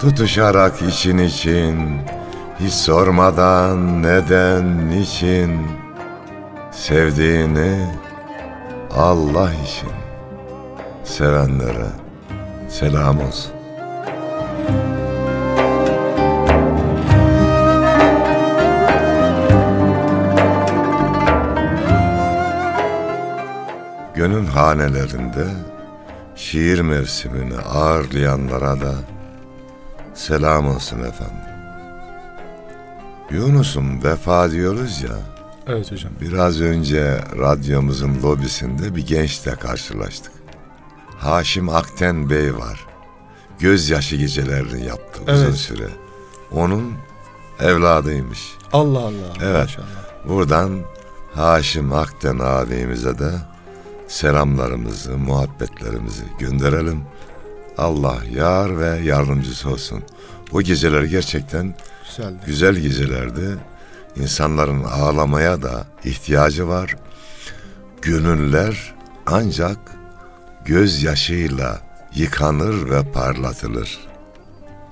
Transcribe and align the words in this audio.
Tutuşarak 0.00 0.82
için 0.82 1.18
için, 1.18 1.98
hiç 2.60 2.72
sormadan 2.72 4.02
neden, 4.02 4.90
niçin, 4.90 5.66
sevdiğini 6.70 7.86
Allah 8.90 9.50
için, 9.52 9.90
sevenlere 11.04 11.86
selam 12.68 13.20
olsun. 13.20 13.52
Gönül 24.14 24.46
hanelerinde 24.46 25.46
şiir 26.36 26.80
mevsimini 26.80 27.58
ağırlayanlara 27.58 28.80
da 28.80 28.94
selam 30.26 30.68
olsun 30.68 30.98
efendim. 30.98 31.36
Yunus'um 33.30 34.04
vefa 34.04 34.50
diyoruz 34.50 35.02
ya, 35.02 35.18
Evet 35.66 35.92
hocam. 35.92 36.12
biraz 36.20 36.60
önce 36.60 37.20
radyomuzun 37.38 38.22
lobisinde 38.22 38.96
bir 38.96 39.06
gençle 39.06 39.54
karşılaştık. 39.54 40.32
Haşim 41.18 41.68
Akten 41.68 42.30
Bey 42.30 42.56
var. 42.56 42.86
Gözyaşı 43.58 44.16
gecelerini 44.16 44.86
yaptı 44.86 45.22
uzun 45.32 45.44
Evet. 45.44 45.54
süre. 45.56 45.88
Onun 46.52 46.92
evladıymış. 47.60 48.52
Allah 48.72 48.98
Allah. 48.98 49.32
Evet. 49.42 49.62
Maşallah. 49.62 50.28
Buradan 50.28 50.78
Haşim 51.34 51.92
Akten 51.92 52.38
abimize 52.42 53.18
de 53.18 53.30
selamlarımızı, 54.08 55.18
muhabbetlerimizi 55.18 56.24
gönderelim. 56.38 57.02
Allah 57.80 58.18
yar 58.36 58.78
ve 58.78 59.00
yardımcısı 59.04 59.70
olsun. 59.70 60.02
O 60.52 60.62
geceler 60.62 61.02
gerçekten 61.02 61.74
Güzeldi. 62.06 62.38
güzel 62.46 62.74
gecelerdi. 62.76 63.56
İnsanların 64.16 64.84
ağlamaya 64.84 65.62
da 65.62 65.86
ihtiyacı 66.04 66.68
var. 66.68 66.96
Gönüller 68.02 68.94
ancak 69.26 69.78
gözyaşıyla 70.64 71.80
yıkanır 72.14 72.90
ve 72.90 73.12
parlatılır. 73.12 73.98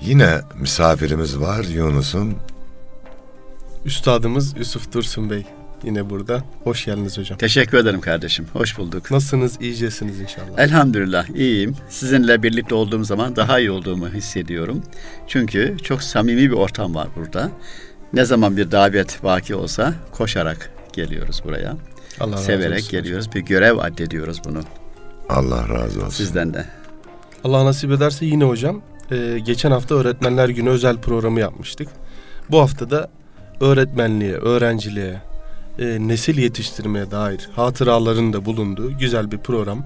Yine 0.01 0.41
misafirimiz 0.61 1.39
var 1.41 1.65
Yunus'um. 1.65 2.35
Üstadımız 3.85 4.57
Yusuf 4.59 4.93
Dursun 4.93 5.31
Bey. 5.31 5.47
Yine 5.85 6.11
burada. 6.11 6.43
Hoş 6.65 6.85
geldiniz 6.85 7.19
hocam. 7.19 7.39
Teşekkür 7.39 7.79
ederim 7.79 8.01
kardeşim. 8.01 8.47
Hoş 8.53 8.79
bulduk. 8.79 9.11
Nasılsınız? 9.11 9.59
İyicesiniz 9.61 10.21
inşallah. 10.21 10.59
Elhamdülillah 10.59 11.29
iyiyim. 11.29 11.77
Sizinle 11.89 12.43
birlikte 12.43 12.75
olduğum 12.75 13.05
zaman 13.05 13.37
daha 13.37 13.59
iyi 13.59 13.71
olduğumu 13.71 14.09
hissediyorum. 14.09 14.83
Çünkü 15.27 15.77
çok 15.83 16.03
samimi 16.03 16.51
bir 16.51 16.57
ortam 16.57 16.95
var 16.95 17.09
burada. 17.17 17.51
Ne 18.13 18.25
zaman 18.25 18.57
bir 18.57 18.71
davet 18.71 19.25
vaki 19.25 19.55
olsa 19.55 19.95
koşarak 20.13 20.71
geliyoruz 20.93 21.43
buraya. 21.45 21.77
Allah 22.21 22.33
razı 22.33 22.45
Severek 22.45 22.79
olsun 22.79 22.91
geliyoruz. 22.91 23.35
Bir 23.35 23.41
görev 23.41 23.79
addediyoruz 23.79 24.41
bunu 24.45 24.61
Allah 25.29 25.69
razı 25.69 25.99
olsun. 26.01 26.11
sizden 26.11 26.55
de. 26.55 26.65
Allah 27.45 27.65
nasip 27.65 27.91
ederse 27.93 28.27
yine 28.27 28.45
hocam. 28.45 28.83
e, 29.11 29.39
geçen 29.39 29.71
hafta 29.71 29.95
Öğretmenler 29.95 30.49
Günü 30.49 30.69
özel 30.69 30.97
programı 30.97 31.41
yapmıştık. 31.41 31.89
Bu 32.51 32.61
hafta 32.61 32.91
da 32.91 33.11
öğretmenliğe, 33.61 34.35
öğrenciliğe, 34.35 35.21
e, 35.79 36.09
nesil 36.09 36.39
yetiştirmeye 36.39 37.11
dair 37.11 37.49
hatıraların 37.57 38.33
da 38.33 38.45
bulunduğu 38.45 38.99
güzel 38.99 39.31
bir 39.31 39.39
program 39.39 39.85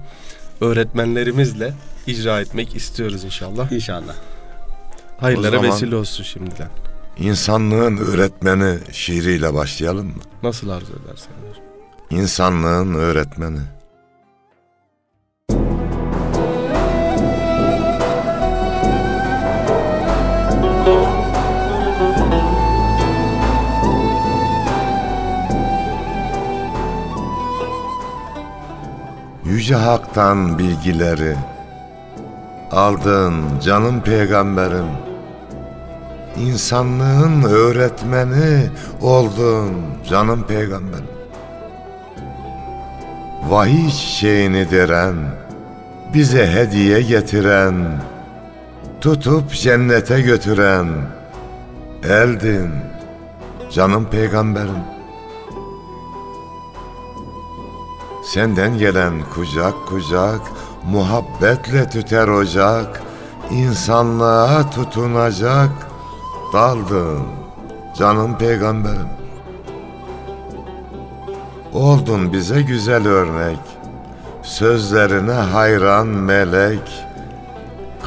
öğretmenlerimizle 0.61 1.73
icra 2.07 2.41
etmek 2.41 2.75
istiyoruz 2.75 3.23
inşallah. 3.23 3.71
İnşallah. 3.71 4.15
Hayırlara 5.17 5.63
vesile 5.63 5.95
olsun 5.95 6.23
şimdiden. 6.23 6.69
İnsanlığın 7.17 7.97
öğretmeni 7.97 8.77
şiiriyle 8.91 9.53
başlayalım 9.53 10.07
mı? 10.07 10.21
Nasıl 10.43 10.69
arzu 10.69 10.93
edersen. 10.93 11.33
İnsanlığın 12.09 12.93
öğretmeni. 12.93 13.59
Yüce 29.63 29.75
Hak'tan 29.75 30.59
bilgileri 30.59 31.35
aldın 32.71 33.59
canım 33.65 34.01
peygamberim. 34.01 34.85
İnsanlığın 36.37 37.43
öğretmeni 37.43 38.69
oldun 39.01 39.71
canım 40.09 40.43
peygamberim. 40.47 41.07
Vahiy 43.49 43.89
çiçeğini 43.89 44.71
deren, 44.71 45.15
bize 46.13 46.51
hediye 46.51 47.01
getiren, 47.01 47.75
tutup 49.01 49.51
cennete 49.51 50.21
götüren, 50.21 50.87
eldin 52.03 52.69
canım 53.71 54.09
peygamberim. 54.09 54.92
Senden 58.33 58.77
gelen 58.77 59.13
kucak 59.35 59.87
kucak, 59.87 60.41
muhabbetle 60.91 61.89
tüter 61.89 62.27
ocak, 62.27 63.03
insanlığa 63.51 64.69
tutunacak, 64.69 65.69
daldın 66.53 67.23
canım 67.97 68.37
peygamberim. 68.37 69.07
Oldun 71.73 72.33
bize 72.33 72.61
güzel 72.61 73.07
örnek, 73.07 73.59
sözlerine 74.43 75.31
hayran 75.31 76.07
melek, 76.07 77.05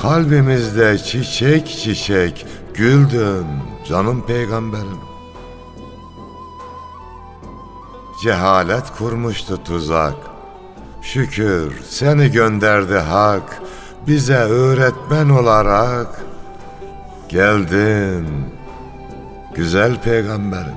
kalbimizde 0.03 0.99
çiçek 0.99 1.69
çiçek 1.69 2.47
güldün 2.75 3.47
canım 3.89 4.27
peygamberim. 4.27 5.16
Cehalet 8.23 8.93
kurmuştu 8.99 9.65
tuzak, 9.65 10.15
şükür 11.03 11.81
seni 11.89 12.31
gönderdi 12.33 12.95
hak, 12.95 13.63
bize 14.07 14.35
öğretmen 14.37 15.29
olarak 15.29 16.25
geldin 17.29 18.27
güzel 19.55 20.03
peygamberim. 20.03 20.75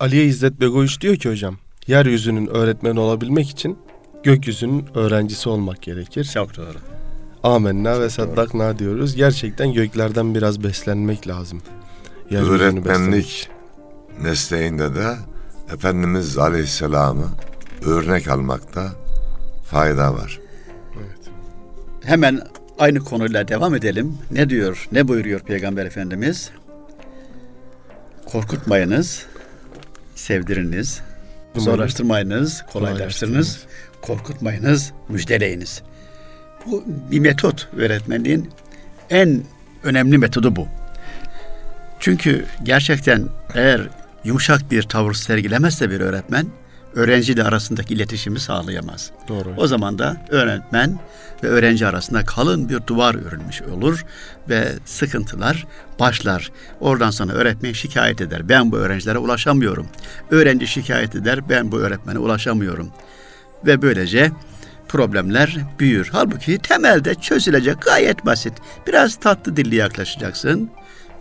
Aliye 0.00 0.24
İzzet 0.24 0.60
Begoviç 0.60 1.00
diyor 1.00 1.16
ki 1.16 1.30
hocam, 1.30 1.56
yeryüzünün 1.86 2.46
öğretmeni 2.46 3.00
olabilmek 3.00 3.50
için 3.50 3.78
gökyüzünün 4.22 4.86
öğrencisi 4.94 5.48
olmak 5.48 5.82
gerekir. 5.82 6.24
Çok 6.24 6.56
doğru. 6.56 6.78
Amenna 7.42 8.00
ve 8.00 8.10
saddakna 8.10 8.78
diyoruz. 8.78 9.16
Gerçekten 9.16 9.72
göklerden 9.72 10.34
biraz 10.34 10.62
beslenmek 10.62 11.28
lazım. 11.28 11.62
yeryüzünü 12.30 12.54
beslemek. 12.58 12.86
öğretmenlik 12.86 13.48
mesleğinde 14.20 14.94
de 14.94 15.16
Efendimiz 15.74 16.38
Aleyhisselam'ı 16.38 17.26
örnek 17.86 18.28
almakta 18.28 18.92
fayda 19.70 20.14
var. 20.14 20.38
Evet. 20.96 21.18
Hemen 22.04 22.40
aynı 22.78 22.98
konuyla 22.98 23.48
devam 23.48 23.74
edelim. 23.74 24.18
Ne 24.30 24.50
diyor, 24.50 24.88
ne 24.92 25.08
buyuruyor 25.08 25.40
Peygamber 25.40 25.86
Efendimiz? 25.86 26.50
Korkutmayınız, 28.26 29.26
sevdiriniz, 30.14 31.00
zorlaştırmayınız, 31.56 32.64
kolaylaştırınız, 32.72 33.66
korkutmayınız, 34.02 34.92
müjdeleyiniz. 35.08 35.82
Bu 36.66 36.84
bir 36.86 37.20
metot 37.20 37.68
öğretmenliğin 37.76 38.50
en 39.10 39.42
önemli 39.82 40.18
metodu 40.18 40.56
bu. 40.56 40.68
Çünkü 42.00 42.46
gerçekten 42.62 43.28
eğer 43.54 43.88
yumuşak 44.24 44.70
bir 44.70 44.82
tavır 44.82 45.14
sergilemezse 45.14 45.90
bir 45.90 46.00
öğretmen, 46.00 46.46
öğrenciyle 46.94 47.44
arasındaki 47.44 47.94
iletişimi 47.94 48.40
sağlayamaz. 48.40 49.10
Doğru. 49.28 49.54
O 49.56 49.66
zaman 49.66 49.98
da 49.98 50.16
öğretmen 50.28 50.98
ve 51.42 51.48
öğrenci 51.48 51.86
arasında 51.86 52.24
kalın 52.24 52.68
bir 52.68 52.86
duvar 52.86 53.14
örülmüş 53.14 53.62
olur 53.62 54.04
ve 54.48 54.68
sıkıntılar 54.84 55.66
başlar. 56.00 56.52
Oradan 56.80 57.10
sonra 57.10 57.32
öğretmen 57.32 57.72
şikayet 57.72 58.20
eder. 58.20 58.48
Ben 58.48 58.72
bu 58.72 58.76
öğrencilere 58.76 59.18
ulaşamıyorum. 59.18 59.86
Öğrenci 60.30 60.66
şikayet 60.66 61.14
eder. 61.14 61.48
Ben 61.48 61.72
bu 61.72 61.78
öğretmene 61.78 62.18
ulaşamıyorum. 62.18 62.90
Ve 63.66 63.82
böylece 63.82 64.30
problemler 64.88 65.56
büyür. 65.78 66.08
Halbuki 66.12 66.58
temelde 66.58 67.14
çözülecek 67.14 67.82
gayet 67.82 68.26
basit. 68.26 68.52
Biraz 68.86 69.16
tatlı 69.16 69.56
dilli 69.56 69.74
yaklaşacaksın. 69.74 70.70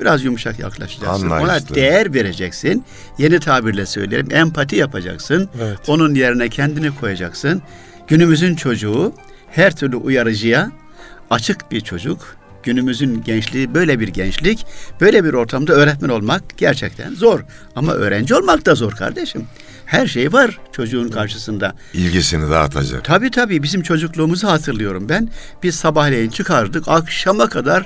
Biraz 0.02 0.24
yumuşak 0.24 0.60
yaklaşacaksın. 0.60 1.28
Ona 1.28 1.36
Anlayışlı. 1.36 1.76
değer 1.76 2.14
vereceksin. 2.14 2.86
Yeni 3.18 3.40
tabirle 3.40 3.86
söyleyelim. 3.86 4.32
Empati 4.32 4.76
yapacaksın. 4.76 5.50
Evet. 5.62 5.80
Onun 5.88 6.16
yerine 6.16 6.50
kendini 6.50 6.96
koyacaksın. 6.96 7.62
Günümüzün 8.08 8.56
çocuğu 8.56 9.14
her 9.52 9.76
türlü 9.76 9.96
uyarıcıya 9.96 10.72
açık 11.30 11.72
bir 11.72 11.82
çocuk. 11.82 12.38
Günümüzün 12.64 13.24
gençliği 13.24 13.74
böyle 13.74 14.00
bir 14.00 14.08
gençlik. 14.08 14.66
Böyle 15.02 15.24
bir 15.24 15.34
ortamda 15.34 15.74
öğretmen 15.74 16.10
olmak 16.10 16.44
gerçekten 16.58 17.14
zor. 17.14 17.40
Ama 17.76 17.94
öğrenci 17.94 18.36
olmak 18.36 18.66
da 18.66 18.76
zor 18.76 18.92
kardeşim. 18.92 19.46
Her 19.88 20.08
şey 20.08 20.34
var 20.34 20.60
çocuğun 20.72 21.10
karşısında. 21.10 21.74
İlgisini 21.94 22.50
dağıtacak. 22.52 23.04
Tabii 23.06 23.32
tabii 23.32 23.64
bizim 23.64 23.82
çocukluğumuzu 23.82 24.48
hatırlıyorum 24.48 25.10
ben. 25.10 25.30
Biz 25.64 25.76
sabahleyin 25.76 26.30
çıkardık 26.30 26.88
akşama 26.88 27.50
kadar 27.50 27.86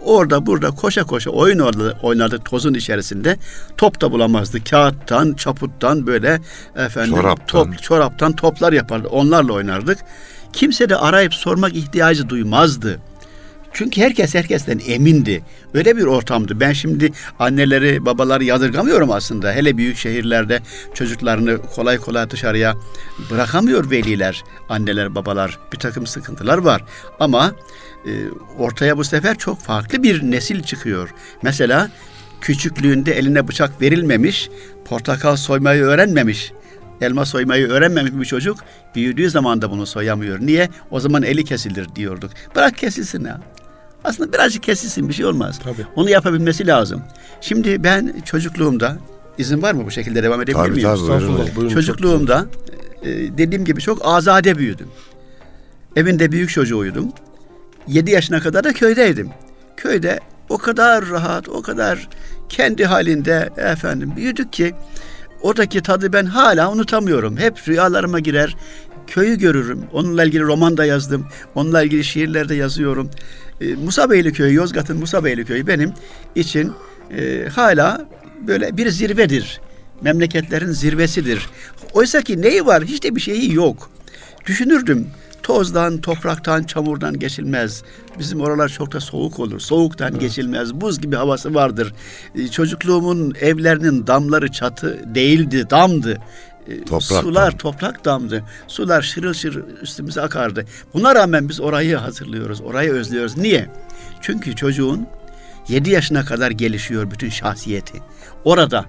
orada 0.00 0.46
burada 0.46 0.70
koşa 0.70 1.04
koşa 1.04 1.30
oyun 1.30 1.58
orada 1.58 1.98
oynardık 2.02 2.44
tozun 2.44 2.74
içerisinde. 2.74 3.36
Top 3.76 4.00
da 4.00 4.12
bulamazdık. 4.12 4.70
Kağıttan, 4.70 5.34
çaputtan 5.34 6.06
böyle 6.06 6.40
efendim 6.76 7.14
Çoraptan. 7.14 7.46
top 7.46 7.82
çoraptan 7.82 8.32
toplar 8.32 8.72
yapardık. 8.72 9.12
Onlarla 9.12 9.52
oynardık. 9.52 9.98
Kimse 10.52 10.88
de 10.88 10.96
arayıp 10.96 11.34
sormak 11.34 11.74
ihtiyacı 11.76 12.28
duymazdı. 12.28 13.00
Çünkü 13.72 14.00
herkes 14.00 14.34
herkesten 14.34 14.80
emindi. 14.86 15.42
Öyle 15.74 15.96
bir 15.96 16.02
ortamdı. 16.02 16.60
Ben 16.60 16.72
şimdi 16.72 17.12
anneleri, 17.38 18.04
babaları 18.06 18.44
yadırgamıyorum 18.44 19.10
aslında. 19.10 19.52
Hele 19.52 19.76
büyük 19.76 19.96
şehirlerde 19.96 20.60
çocuklarını 20.94 21.58
kolay 21.62 21.98
kolay 21.98 22.30
dışarıya 22.30 22.74
bırakamıyor 23.30 23.90
veliler, 23.90 24.44
anneler, 24.68 25.14
babalar. 25.14 25.58
Bir 25.72 25.78
takım 25.78 26.06
sıkıntılar 26.06 26.58
var. 26.58 26.84
Ama 27.20 27.54
e, 28.06 28.10
ortaya 28.58 28.98
bu 28.98 29.04
sefer 29.04 29.38
çok 29.38 29.60
farklı 29.60 30.02
bir 30.02 30.22
nesil 30.22 30.62
çıkıyor. 30.62 31.08
Mesela 31.42 31.90
küçüklüğünde 32.40 33.18
eline 33.18 33.48
bıçak 33.48 33.80
verilmemiş, 33.80 34.50
portakal 34.84 35.36
soymayı 35.36 35.82
öğrenmemiş, 35.82 36.52
elma 37.00 37.24
soymayı 37.24 37.66
öğrenmemiş 37.68 38.12
bir 38.12 38.24
çocuk 38.24 38.58
büyüdüğü 38.94 39.30
zaman 39.30 39.62
da 39.62 39.70
bunu 39.70 39.86
soyamıyor. 39.86 40.40
Niye? 40.40 40.68
O 40.90 41.00
zaman 41.00 41.22
eli 41.22 41.44
kesilir 41.44 41.86
diyorduk. 41.96 42.30
Bırak 42.56 42.78
kesilsin 42.78 43.24
ya. 43.24 43.40
Aslında 44.04 44.32
birazcık 44.32 44.62
kesilsin 44.62 45.08
bir 45.08 45.14
şey 45.14 45.26
olmaz. 45.26 45.60
Tabii. 45.64 45.86
Onu 45.96 46.10
yapabilmesi 46.10 46.66
lazım. 46.66 47.02
Şimdi 47.40 47.84
ben 47.84 48.22
çocukluğumda 48.24 48.96
izin 49.38 49.62
var 49.62 49.72
mı 49.72 49.86
bu 49.86 49.90
şekilde 49.90 50.22
devam 50.22 50.42
edebilir 50.42 50.58
Tabii, 50.58 50.70
miyim? 50.70 50.88
tabii. 50.88 51.00
Estağfurullah. 51.00 51.56
Buyurun. 51.56 51.74
Çocukluğumda 51.74 52.46
e, 53.02 53.08
dediğim 53.08 53.64
gibi 53.64 53.80
çok 53.80 53.98
azade 54.02 54.58
büyüdüm. 54.58 54.88
Evinde 55.96 56.32
büyük 56.32 56.50
çocuğuydum. 56.50 57.08
7 57.88 58.10
yaşına 58.10 58.40
kadar 58.40 58.64
da 58.64 58.72
köydeydim. 58.72 59.30
Köyde 59.76 60.20
o 60.48 60.58
kadar 60.58 61.08
rahat, 61.10 61.48
o 61.48 61.62
kadar 61.62 62.08
kendi 62.48 62.84
halinde 62.84 63.50
efendim 63.56 64.12
büyüdük 64.16 64.52
ki 64.52 64.74
oradaki 65.42 65.80
tadı 65.82 66.12
ben 66.12 66.26
hala 66.26 66.72
unutamıyorum. 66.72 67.36
Hep 67.36 67.68
rüyalarıma 67.68 68.20
girer. 68.20 68.56
Köyü 69.06 69.38
görürüm. 69.38 69.84
Onunla 69.92 70.24
ilgili 70.24 70.42
roman 70.42 70.76
da 70.76 70.84
yazdım. 70.84 71.26
Onunla 71.54 71.82
ilgili 71.82 72.04
şiirler 72.04 72.48
de 72.48 72.54
yazıyorum. 72.54 73.10
E, 73.60 73.74
Musa 73.74 74.10
Beyli 74.10 74.32
Köyü, 74.32 74.54
Yozgat'ın 74.54 74.96
Musa 74.98 75.24
Beyli 75.24 75.44
Köyü 75.44 75.66
benim 75.66 75.92
için 76.34 76.72
e, 77.16 77.48
hala 77.54 78.08
böyle 78.46 78.76
bir 78.76 78.88
zirvedir. 78.90 79.60
Memleketlerin 80.00 80.72
zirvesidir. 80.72 81.46
Oysa 81.92 82.22
ki 82.22 82.42
neyi 82.42 82.66
var? 82.66 82.84
Hiç 82.84 83.02
de 83.04 83.16
bir 83.16 83.20
şeyi 83.20 83.54
yok. 83.54 83.90
Düşünürdüm. 84.46 85.06
Tozdan, 85.42 86.00
topraktan, 86.00 86.62
çamurdan 86.62 87.18
geçilmez. 87.18 87.82
Bizim 88.18 88.40
oralar 88.40 88.68
çok 88.68 88.92
da 88.92 89.00
soğuk 89.00 89.38
olur. 89.40 89.60
Soğuktan 89.60 90.18
geçilmez. 90.18 90.74
Buz 90.74 91.00
gibi 91.00 91.16
havası 91.16 91.54
vardır. 91.54 91.94
E, 92.34 92.48
Çocukluğumun 92.48 93.34
evlerinin 93.40 94.06
damları 94.06 94.52
çatı 94.52 95.14
değildi, 95.14 95.70
damdı. 95.70 96.18
E, 96.68 96.84
Toprak 96.84 97.22
Sular 97.22 97.52
dam. 97.52 97.58
toprak 97.58 98.04
damdı. 98.04 98.44
Sular 98.66 99.02
şırıl 99.02 99.32
şırıl 99.34 99.62
üstümüze 99.82 100.20
akardı. 100.20 100.64
Buna 100.94 101.14
rağmen 101.14 101.48
biz 101.48 101.60
orayı 101.60 101.96
hatırlıyoruz, 101.96 102.60
orayı 102.60 102.92
özlüyoruz. 102.92 103.36
Niye? 103.36 103.70
Çünkü 104.20 104.56
çocuğun 104.56 105.06
7 105.68 105.90
yaşına 105.90 106.24
kadar 106.24 106.50
gelişiyor 106.50 107.10
bütün 107.10 107.28
şahsiyeti. 107.28 108.02
Orada 108.44 108.84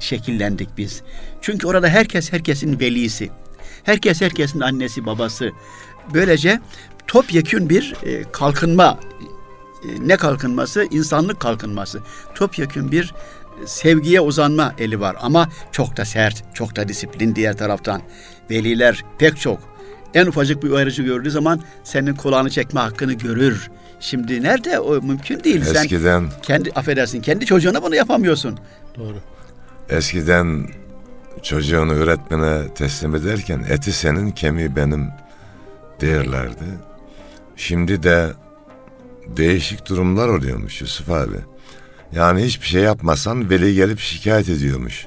şekillendik 0.00 0.68
biz. 0.78 1.02
Çünkü 1.40 1.66
orada 1.66 1.88
herkes 1.88 2.32
herkesin 2.32 2.80
velisi. 2.80 3.30
Herkes 3.84 4.20
herkesin 4.20 4.60
annesi 4.60 5.06
babası. 5.06 5.50
Böylece 6.14 6.60
topyekün 7.06 7.70
bir 7.70 7.94
e, 8.02 8.22
kalkınma 8.32 9.00
e, 9.84 10.08
ne 10.08 10.16
kalkınması? 10.16 10.86
İnsanlık 10.90 11.40
kalkınması. 11.40 12.00
Topyekün 12.34 12.92
bir 12.92 13.14
sevgiye 13.66 14.20
uzanma 14.20 14.74
eli 14.78 15.00
var 15.00 15.16
ama 15.20 15.48
çok 15.72 15.96
da 15.96 16.04
sert, 16.04 16.54
çok 16.54 16.76
da 16.76 16.88
disiplin 16.88 17.34
diğer 17.34 17.56
taraftan. 17.56 18.02
Veliler 18.50 19.04
pek 19.18 19.40
çok. 19.40 19.58
En 20.14 20.26
ufacık 20.26 20.62
bir 20.62 20.70
uyarıcı 20.70 21.02
gördüğü 21.02 21.30
zaman 21.30 21.60
senin 21.84 22.14
kulağını 22.14 22.50
çekme 22.50 22.80
hakkını 22.80 23.12
görür. 23.12 23.70
Şimdi 24.00 24.42
nerede 24.42 24.78
o 24.78 25.02
mümkün 25.02 25.44
değil. 25.44 25.64
Sen 25.64 25.84
Eskiden 25.84 26.26
kendi 26.42 26.70
affedersin 26.70 27.20
kendi 27.20 27.46
çocuğuna 27.46 27.82
bunu 27.82 27.94
yapamıyorsun. 27.94 28.58
Doğru. 28.96 29.16
eskiden 29.90 30.68
çocuğunu 31.42 31.92
öğretmene 31.92 32.74
teslim 32.74 33.14
ederken 33.14 33.64
eti 33.70 33.92
senin 33.92 34.30
kemiği 34.30 34.76
benim 34.76 35.08
derlerdi. 36.00 36.64
Şimdi 37.56 38.02
de 38.02 38.32
değişik 39.26 39.88
durumlar 39.88 40.28
oluyormuş 40.28 40.80
Yusuf 40.80 41.10
abi. 41.10 41.36
Yani 42.12 42.42
hiçbir 42.42 42.66
şey 42.66 42.82
yapmasan 42.82 43.50
veli 43.50 43.74
gelip 43.74 44.00
şikayet 44.00 44.48
ediyormuş. 44.48 45.06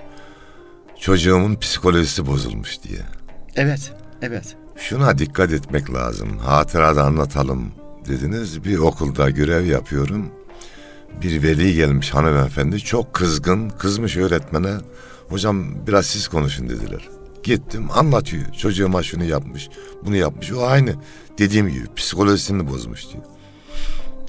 Çocuğumun 1.00 1.56
psikolojisi 1.56 2.26
bozulmuş 2.26 2.84
diye. 2.84 3.00
Evet, 3.56 3.94
evet. 4.22 4.56
Şuna 4.76 5.18
dikkat 5.18 5.52
etmek 5.52 5.94
lazım. 5.94 6.38
Hatırada 6.38 7.04
anlatalım 7.04 7.72
dediniz. 8.08 8.64
Bir 8.64 8.78
okulda 8.78 9.30
görev 9.30 9.66
yapıyorum. 9.66 10.32
Bir 11.22 11.44
veli 11.44 11.76
gelmiş 11.76 12.14
hanımefendi 12.14 12.80
çok 12.80 13.14
kızgın, 13.14 13.70
kızmış 13.70 14.18
öğretmene. 14.18 14.74
Hocam 15.30 15.88
biraz 15.88 16.06
siz 16.06 16.28
konuşun 16.28 16.70
dediler. 16.70 17.10
Gittim 17.44 17.88
anlatıyor. 17.94 18.52
Çocuğuma 18.54 19.04
şunu 19.04 19.24
yapmış, 19.24 19.70
bunu 20.06 20.16
yapmış. 20.16 20.52
O 20.52 20.66
aynı 20.66 20.96
dediğim 21.38 21.70
gibi 21.70 21.86
psikolojisini 21.96 22.70
bozmuş 22.70 23.10
diyor. 23.10 23.24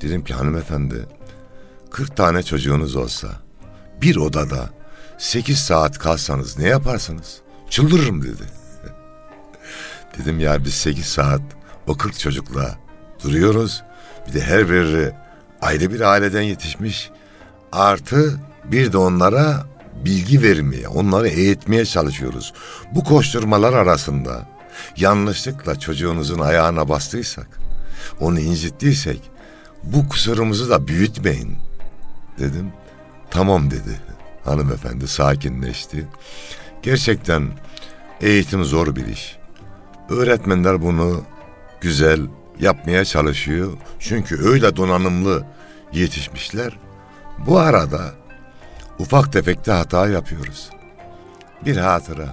Dedim 0.02 0.24
ki 0.24 0.34
hanımefendi 0.34 1.06
40 1.92 2.16
tane 2.16 2.42
çocuğunuz 2.42 2.96
olsa 2.96 3.28
bir 4.02 4.16
odada 4.16 4.70
8 5.18 5.58
saat 5.58 5.98
kalsanız 5.98 6.58
ne 6.58 6.68
yaparsınız? 6.68 7.40
Çıldırırım 7.70 8.22
dedi. 8.22 8.42
Dedim 10.18 10.40
ya 10.40 10.64
biz 10.64 10.74
8 10.74 11.06
saat 11.06 11.40
o 11.86 11.96
40 11.96 12.18
çocukla 12.18 12.78
duruyoruz. 13.24 13.82
Bir 14.28 14.32
de 14.32 14.40
her 14.40 14.68
biri 14.68 15.12
ayrı 15.62 15.92
bir 15.92 16.00
aileden 16.00 16.42
yetişmiş. 16.42 17.10
Artı 17.72 18.40
bir 18.64 18.92
de 18.92 18.98
onlara 18.98 19.66
bilgi 20.04 20.42
vermeye, 20.42 20.88
onları 20.88 21.28
eğitmeye 21.28 21.84
çalışıyoruz. 21.84 22.52
Bu 22.94 23.04
koşturmalar 23.04 23.72
arasında 23.72 24.48
yanlışlıkla 24.96 25.78
çocuğunuzun 25.78 26.38
ayağına 26.38 26.88
bastıysak, 26.88 27.48
onu 28.20 28.40
incittiysek 28.40 29.20
bu 29.82 30.08
kusurumuzu 30.08 30.70
da 30.70 30.88
büyütmeyin 30.88 31.58
dedim. 32.38 32.72
Tamam 33.30 33.70
dedi. 33.70 34.00
Hanımefendi 34.44 35.08
sakinleşti. 35.08 36.06
Gerçekten 36.82 37.48
eğitim 38.20 38.64
zor 38.64 38.96
bir 38.96 39.06
iş. 39.06 39.36
Öğretmenler 40.08 40.82
bunu 40.82 41.22
güzel 41.80 42.20
yapmaya 42.60 43.04
çalışıyor. 43.04 43.72
Çünkü 43.98 44.48
öyle 44.48 44.76
donanımlı 44.76 45.46
yetişmişler. 45.92 46.78
Bu 47.38 47.58
arada 47.58 48.14
ufak 48.98 49.32
tefekte 49.32 49.72
hata 49.72 50.08
yapıyoruz. 50.08 50.70
Bir 51.64 51.76
hatıra. 51.76 52.28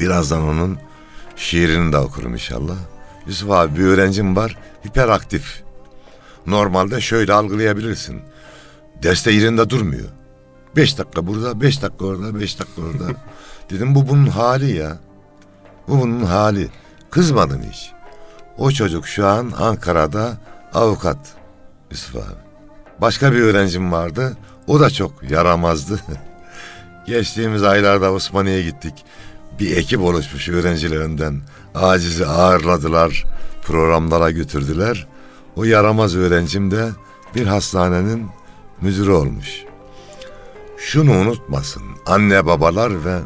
Birazdan 0.00 0.42
onun 0.42 0.78
şiirini 1.36 1.92
de 1.92 1.98
okurum 1.98 2.32
inşallah. 2.32 2.76
Yusuf 3.26 3.50
abi 3.50 3.78
bir 3.78 3.84
öğrencim 3.84 4.36
var 4.36 4.56
hiperaktif. 4.86 5.62
Normalde 6.46 7.00
şöyle 7.00 7.32
algılayabilirsin. 7.32 8.22
Derste 9.02 9.30
yerinde 9.30 9.70
durmuyor. 9.70 10.08
Beş 10.76 10.98
dakika 10.98 11.26
burada, 11.26 11.60
beş 11.60 11.82
dakika 11.82 12.04
orada, 12.04 12.40
beş 12.40 12.60
dakika 12.60 12.82
orada. 12.82 13.18
Dedim 13.70 13.94
bu 13.94 14.08
bunun 14.08 14.26
hali 14.26 14.76
ya. 14.76 14.98
Bu 15.88 16.00
bunun 16.00 16.24
hali. 16.24 16.68
Kızmadın 17.10 17.62
hiç. 17.70 17.92
O 18.58 18.70
çocuk 18.70 19.06
şu 19.06 19.26
an 19.26 19.52
Ankara'da 19.58 20.36
avukat 20.74 21.18
Yusuf 21.90 22.16
abi. 22.16 22.48
Başka 23.00 23.32
bir 23.32 23.40
öğrencim 23.40 23.92
vardı. 23.92 24.36
O 24.66 24.80
da 24.80 24.90
çok 24.90 25.30
yaramazdı. 25.30 26.00
Geçtiğimiz 27.06 27.62
aylarda 27.62 28.12
Osmaniye'ye 28.12 28.62
gittik. 28.62 29.04
Bir 29.60 29.76
ekip 29.76 30.00
oluşmuş 30.00 30.48
öğrencilerinden. 30.48 31.40
Acizi 31.74 32.26
ağırladılar. 32.26 33.24
Programlara 33.62 34.30
götürdüler. 34.30 35.06
O 35.56 35.64
yaramaz 35.64 36.16
öğrencim 36.16 36.70
de 36.70 36.88
bir 37.34 37.46
hastanenin 37.46 38.26
müdürü 38.82 39.10
olmuş. 39.10 39.64
Şunu 40.78 41.12
unutmasın 41.12 41.82
anne 42.06 42.46
babalar 42.46 43.04
ve 43.04 43.18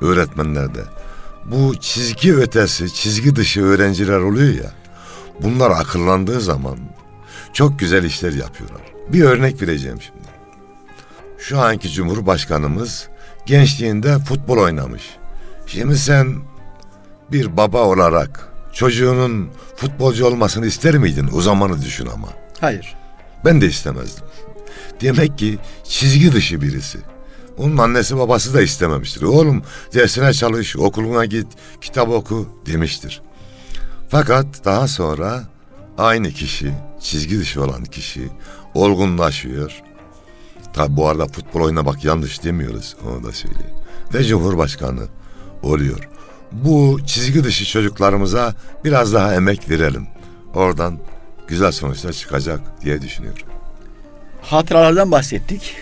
öğretmenler 0.00 0.74
de. 0.74 0.84
Bu 1.46 1.74
çizgi 1.80 2.36
ötesi, 2.36 2.94
çizgi 2.94 3.36
dışı 3.36 3.64
öğrenciler 3.64 4.18
oluyor 4.18 4.54
ya. 4.54 4.72
Bunlar 5.42 5.70
akıllandığı 5.70 6.40
zaman 6.40 6.78
çok 7.52 7.78
güzel 7.78 8.04
işler 8.04 8.32
yapıyorlar. 8.32 8.82
Bir 9.08 9.22
örnek 9.22 9.62
vereceğim 9.62 9.98
şimdi. 10.02 10.28
Şu 11.38 11.60
anki 11.60 11.90
Cumhurbaşkanımız 11.90 13.08
gençliğinde 13.46 14.18
futbol 14.18 14.58
oynamış. 14.58 15.02
Şimdi 15.66 15.98
sen 15.98 16.34
bir 17.32 17.56
baba 17.56 17.82
olarak 17.84 18.48
çocuğunun 18.72 19.50
futbolcu 19.76 20.26
olmasını 20.26 20.66
ister 20.66 20.98
miydin? 20.98 21.30
O 21.34 21.40
zamanı 21.40 21.82
düşün 21.82 22.06
ama. 22.14 22.28
Hayır. 22.60 22.96
Ben 23.44 23.60
de 23.60 23.66
istemezdim. 23.66 24.24
Demek 25.00 25.38
ki 25.38 25.58
çizgi 25.84 26.32
dışı 26.32 26.60
birisi. 26.60 26.98
Onun 27.58 27.76
annesi 27.76 28.18
babası 28.18 28.54
da 28.54 28.62
istememiştir. 28.62 29.22
Oğlum 29.22 29.62
dersine 29.94 30.32
çalış, 30.32 30.76
okuluna 30.76 31.24
git, 31.24 31.46
kitap 31.80 32.08
oku 32.08 32.48
demiştir. 32.66 33.22
Fakat 34.08 34.64
daha 34.64 34.88
sonra 34.88 35.42
aynı 35.98 36.30
kişi, 36.30 36.72
çizgi 37.00 37.38
dışı 37.38 37.64
olan 37.64 37.84
kişi 37.84 38.28
olgunlaşıyor. 38.74 39.82
Tabi 40.72 40.96
bu 40.96 41.08
arada 41.08 41.26
futbol 41.26 41.60
oynamak 41.60 42.04
yanlış 42.04 42.44
demiyoruz, 42.44 42.96
onu 43.08 43.24
da 43.24 43.32
söyleyeyim. 43.32 43.74
Ve 44.14 44.24
Cumhurbaşkanı 44.24 45.08
oluyor. 45.62 46.08
Bu 46.52 47.00
çizgi 47.06 47.44
dışı 47.44 47.64
çocuklarımıza 47.64 48.54
biraz 48.84 49.14
daha 49.14 49.34
emek 49.34 49.70
verelim. 49.70 50.06
Oradan 50.54 50.98
güzel 51.48 51.72
sonuçlar 51.72 52.12
çıkacak 52.12 52.60
diye 52.82 53.02
düşünüyorum. 53.02 53.46
Hatıralardan 54.42 55.10
bahsettik. 55.10 55.76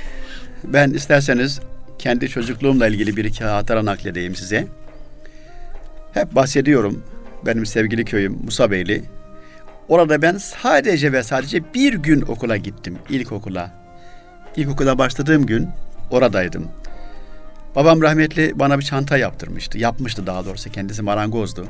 Ben 0.65 0.91
isterseniz 0.91 1.61
kendi 1.99 2.29
çocukluğumla 2.29 2.87
ilgili 2.87 3.17
bir 3.17 3.25
iki 3.25 3.45
hatıra 3.45 3.85
nakledeyim 3.85 4.35
size. 4.35 4.67
Hep 6.15 6.35
bahsediyorum. 6.35 7.03
Benim 7.47 7.67
sevgili 7.67 8.05
köyüm 8.05 8.39
Musabeyli. 8.45 9.05
Orada 9.89 10.23
ben 10.23 10.37
sadece 10.37 11.13
ve 11.13 11.23
sadece 11.23 11.75
bir 11.75 11.95
gün 11.95 12.23
okula 12.23 12.57
gittim. 12.57 12.99
ilkokula. 13.11 13.71
İlkokula 14.57 14.99
başladığım 14.99 15.47
gün 15.47 15.69
oradaydım. 16.11 16.69
Babam 17.77 18.03
rahmetli 18.03 18.59
bana 18.59 18.79
bir 18.79 18.85
çanta 18.85 19.19
yaptırmıştı. 19.19 19.79
Yapmıştı 19.79 20.27
daha 20.27 20.45
doğrusu. 20.45 20.71
Kendisi 20.71 21.03
marangozdu. 21.03 21.67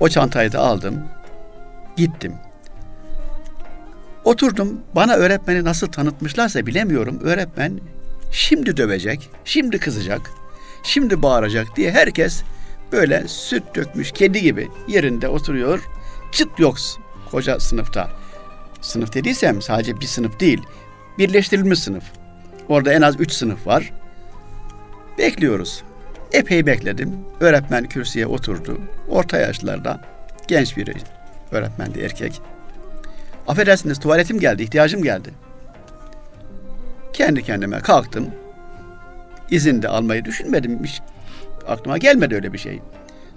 O 0.00 0.08
çantayı 0.08 0.52
da 0.52 0.60
aldım. 0.60 1.04
Gittim. 1.96 2.34
Oturdum. 4.26 4.80
Bana 4.94 5.14
öğretmeni 5.14 5.64
nasıl 5.64 5.86
tanıtmışlarsa 5.86 6.66
bilemiyorum. 6.66 7.20
Öğretmen 7.22 7.80
şimdi 8.32 8.76
dövecek, 8.76 9.30
şimdi 9.44 9.78
kızacak, 9.78 10.30
şimdi 10.82 11.22
bağıracak 11.22 11.76
diye 11.76 11.90
herkes 11.90 12.42
böyle 12.92 13.28
süt 13.28 13.62
dökmüş 13.74 14.12
kedi 14.12 14.42
gibi 14.42 14.68
yerinde 14.88 15.28
oturuyor. 15.28 15.80
Çıt 16.32 16.58
yok 16.58 16.76
koca 17.30 17.60
sınıfta. 17.60 18.10
Sınıf 18.80 19.14
dediysem 19.14 19.62
sadece 19.62 20.00
bir 20.00 20.06
sınıf 20.06 20.40
değil. 20.40 20.62
Birleştirilmiş 21.18 21.78
sınıf. 21.78 22.04
Orada 22.68 22.92
en 22.92 23.02
az 23.02 23.20
üç 23.20 23.32
sınıf 23.32 23.66
var. 23.66 23.92
Bekliyoruz. 25.18 25.82
Epey 26.32 26.66
bekledim. 26.66 27.10
Öğretmen 27.40 27.84
kürsüye 27.84 28.26
oturdu. 28.26 28.80
Orta 29.08 29.38
yaşlarda 29.38 30.00
genç 30.48 30.76
biri. 30.76 30.94
Öğretmendi 31.50 32.00
erkek. 32.00 32.42
Affedersiniz 33.48 33.98
tuvaletim 33.98 34.40
geldi, 34.40 34.62
ihtiyacım 34.62 35.02
geldi. 35.02 35.30
Kendi 37.12 37.42
kendime 37.42 37.80
kalktım. 37.80 38.26
İzin 39.50 39.82
de 39.82 39.88
almayı 39.88 40.24
düşünmedim. 40.24 40.84
Hiç 40.84 41.02
aklıma 41.68 41.98
gelmedi 41.98 42.34
öyle 42.34 42.52
bir 42.52 42.58
şey. 42.58 42.80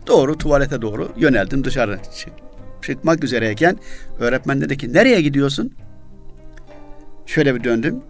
Doğru 0.08 0.38
tuvalete 0.38 0.82
doğru 0.82 1.12
yöneldim 1.18 1.64
dışarı. 1.64 2.00
Çık, 2.18 2.34
çıkmak 2.82 3.24
üzereyken 3.24 3.78
öğretmen 4.20 4.62
dedi 4.62 4.78
ki 4.78 4.94
nereye 4.94 5.22
gidiyorsun? 5.22 5.74
Şöyle 7.26 7.56
bir 7.56 7.64
döndüm. 7.64 8.02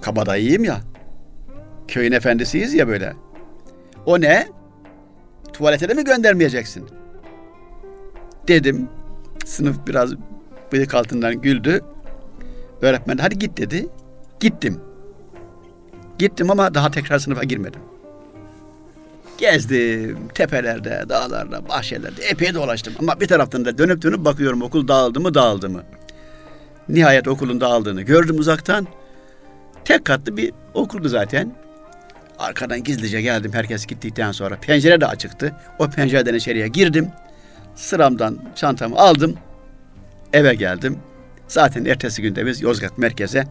Kabadayıyım 0.00 0.64
ya. 0.64 0.80
Köyün 1.88 2.12
efendisiyiz 2.12 2.74
ya 2.74 2.88
böyle. 2.88 3.12
O 4.06 4.20
ne? 4.20 4.48
Tuvalete 5.52 5.88
de 5.88 5.94
mi 5.94 6.04
göndermeyeceksin? 6.04 6.88
Dedim. 8.48 8.88
Sınıf 9.44 9.76
biraz 9.86 10.10
bıyık 10.72 10.94
altından 10.94 11.40
güldü. 11.40 11.84
Öğretmen 12.82 13.18
hadi 13.18 13.38
git 13.38 13.58
dedi. 13.58 13.88
Gittim. 14.40 14.80
Gittim 16.18 16.50
ama 16.50 16.74
daha 16.74 16.90
tekrar 16.90 17.18
sınıfa 17.18 17.44
girmedim. 17.44 17.80
Gezdim 19.38 20.28
tepelerde, 20.34 21.04
dağlarda, 21.08 21.68
bahçelerde 21.68 22.22
epey 22.22 22.54
dolaştım. 22.54 22.94
Ama 22.98 23.20
bir 23.20 23.28
taraftan 23.28 23.64
da 23.64 23.78
dönüp 23.78 24.02
dönüp 24.02 24.24
bakıyorum 24.24 24.62
okul 24.62 24.88
dağıldı 24.88 25.20
mı 25.20 25.34
dağıldı 25.34 25.70
mı. 25.70 25.82
Nihayet 26.88 27.28
okulun 27.28 27.60
dağıldığını 27.60 28.02
gördüm 28.02 28.38
uzaktan. 28.38 28.86
Tek 29.84 30.04
katlı 30.04 30.36
bir 30.36 30.52
okuldu 30.74 31.08
zaten. 31.08 31.52
Arkadan 32.38 32.84
gizlice 32.84 33.20
geldim 33.20 33.52
herkes 33.52 33.86
gittikten 33.86 34.32
sonra. 34.32 34.56
Pencere 34.56 35.00
de 35.00 35.06
açıktı. 35.06 35.52
O 35.78 35.90
pencereden 35.90 36.34
içeriye 36.34 36.68
girdim. 36.68 37.08
Sıramdan 37.74 38.38
çantamı 38.54 38.96
aldım. 38.96 39.36
Eve 40.34 40.54
geldim. 40.54 40.98
Zaten 41.48 41.84
ertesi 41.84 42.22
günde 42.22 42.46
biz 42.46 42.62
Yozgat 42.62 42.98
merkeze 42.98 43.44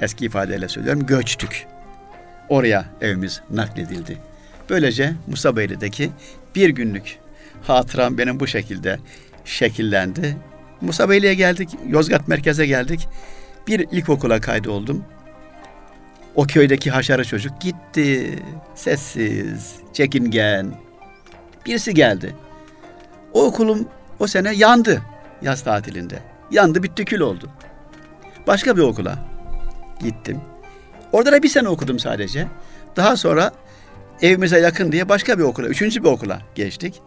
eski 0.00 0.24
ifadeyle 0.24 0.68
söylüyorum 0.68 1.06
göçtük. 1.06 1.66
Oraya 2.48 2.84
evimiz 3.00 3.40
nakledildi. 3.50 4.18
Böylece 4.70 5.12
Musabeyli'deki 5.26 6.10
bir 6.54 6.70
günlük 6.70 7.18
hatıram 7.62 8.18
benim 8.18 8.40
bu 8.40 8.46
şekilde 8.46 8.98
şekillendi. 9.44 10.36
Musabeyli'ye 10.80 11.34
geldik, 11.34 11.68
Yozgat 11.88 12.28
merkeze 12.28 12.66
geldik. 12.66 13.08
Bir 13.66 13.80
ilkokula 13.90 14.40
kaydoldum. 14.40 15.04
O 16.34 16.46
köydeki 16.46 16.90
haşarı 16.90 17.24
çocuk 17.24 17.60
gitti. 17.60 18.38
Sessiz, 18.74 19.74
çekingen. 19.92 20.74
Birisi 21.66 21.94
geldi. 21.94 22.34
O 23.32 23.44
okulum 23.44 23.88
o 24.20 24.26
sene 24.26 24.54
yandı 24.54 25.02
yaz 25.42 25.64
tatilinde. 25.64 26.18
Yandı 26.50 26.82
bitti 26.82 27.04
kül 27.04 27.20
oldu. 27.20 27.50
Başka 28.46 28.76
bir 28.76 28.82
okula 28.82 29.18
gittim. 30.00 30.40
Orada 31.12 31.32
da 31.32 31.42
bir 31.42 31.48
sene 31.48 31.68
okudum 31.68 31.98
sadece. 31.98 32.46
Daha 32.96 33.16
sonra 33.16 33.52
evimize 34.22 34.60
yakın 34.60 34.92
diye 34.92 35.08
başka 35.08 35.38
bir 35.38 35.42
okula, 35.42 35.68
üçüncü 35.68 36.04
bir 36.04 36.08
okula 36.08 36.42
geçtik. 36.54 37.02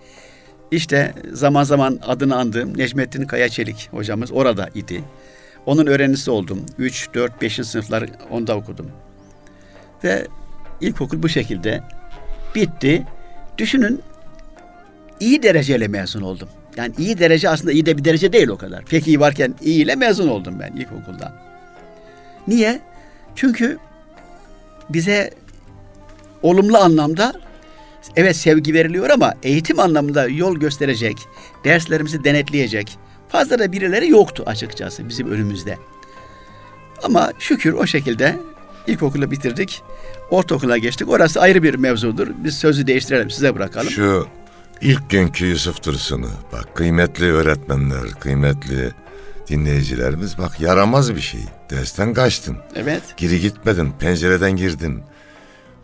İşte 0.71 1.13
zaman 1.33 1.63
zaman 1.63 1.99
adını 2.07 2.35
andığım 2.35 2.77
Necmettin 2.77 3.25
Kaya 3.25 3.49
Çelik 3.49 3.89
hocamız 3.91 4.31
orada 4.31 4.69
idi. 4.75 5.03
Onun 5.65 5.87
öğrencisi 5.87 6.31
oldum. 6.31 6.65
3, 6.77 7.09
4, 7.13 7.41
5. 7.41 7.55
sınıflar 7.55 8.05
onda 8.29 8.55
okudum. 8.55 8.91
Ve 10.03 10.27
ilkokul 10.81 11.23
bu 11.23 11.29
şekilde 11.29 11.83
bitti. 12.55 13.03
Düşünün 13.57 14.01
iyi 15.19 15.43
dereceyle 15.43 15.87
mezun 15.87 16.21
oldum. 16.21 16.49
Yani 16.77 16.93
iyi 16.97 17.19
derece 17.19 17.49
aslında 17.49 17.71
iyi 17.71 17.85
de 17.85 17.97
bir 17.97 18.05
derece 18.05 18.33
değil 18.33 18.47
o 18.47 18.57
kadar. 18.57 18.85
Pek 18.85 19.07
iyi 19.07 19.19
varken 19.19 19.55
iyi 19.61 19.83
ile 19.83 19.95
mezun 19.95 20.27
oldum 20.27 20.59
ben 20.59 20.71
ilkokulda. 20.71 21.33
Niye? 22.47 22.79
Çünkü 23.35 23.77
bize 24.89 25.31
olumlu 26.41 26.77
anlamda 26.77 27.33
evet 28.15 28.35
sevgi 28.35 28.73
veriliyor 28.73 29.09
ama 29.09 29.33
eğitim 29.43 29.79
anlamında 29.79 30.27
yol 30.27 30.55
gösterecek, 30.55 31.17
derslerimizi 31.63 32.23
denetleyecek 32.23 32.97
fazla 33.29 33.59
da 33.59 33.71
birileri 33.71 34.09
yoktu 34.09 34.43
açıkçası 34.45 35.09
bizim 35.09 35.31
önümüzde. 35.31 35.77
Ama 37.03 37.31
şükür 37.39 37.73
o 37.73 37.85
şekilde 37.85 38.35
ilkokulu 38.87 39.31
bitirdik. 39.31 39.81
Ortaokula 40.29 40.77
geçtik. 40.77 41.09
Orası 41.09 41.41
ayrı 41.41 41.63
bir 41.63 41.75
mevzudur. 41.75 42.27
Biz 42.43 42.57
sözü 42.57 42.87
değiştirelim, 42.87 43.29
size 43.29 43.55
bırakalım. 43.55 43.89
Şu 43.89 44.27
ilk 44.81 45.09
günkü 45.09 45.45
Yusuf 45.45 45.83
Dursun'u 45.83 46.29
bak 46.53 46.75
kıymetli 46.75 47.25
öğretmenler, 47.25 48.09
kıymetli 48.19 48.91
dinleyicilerimiz 49.47 50.37
bak 50.37 50.59
yaramaz 50.59 51.15
bir 51.15 51.21
şey. 51.21 51.41
Dersten 51.69 52.13
kaçtın. 52.13 52.57
Evet. 52.75 53.03
Geri 53.17 53.39
gitmedin, 53.39 53.91
pencereden 53.99 54.55
girdin. 54.55 55.03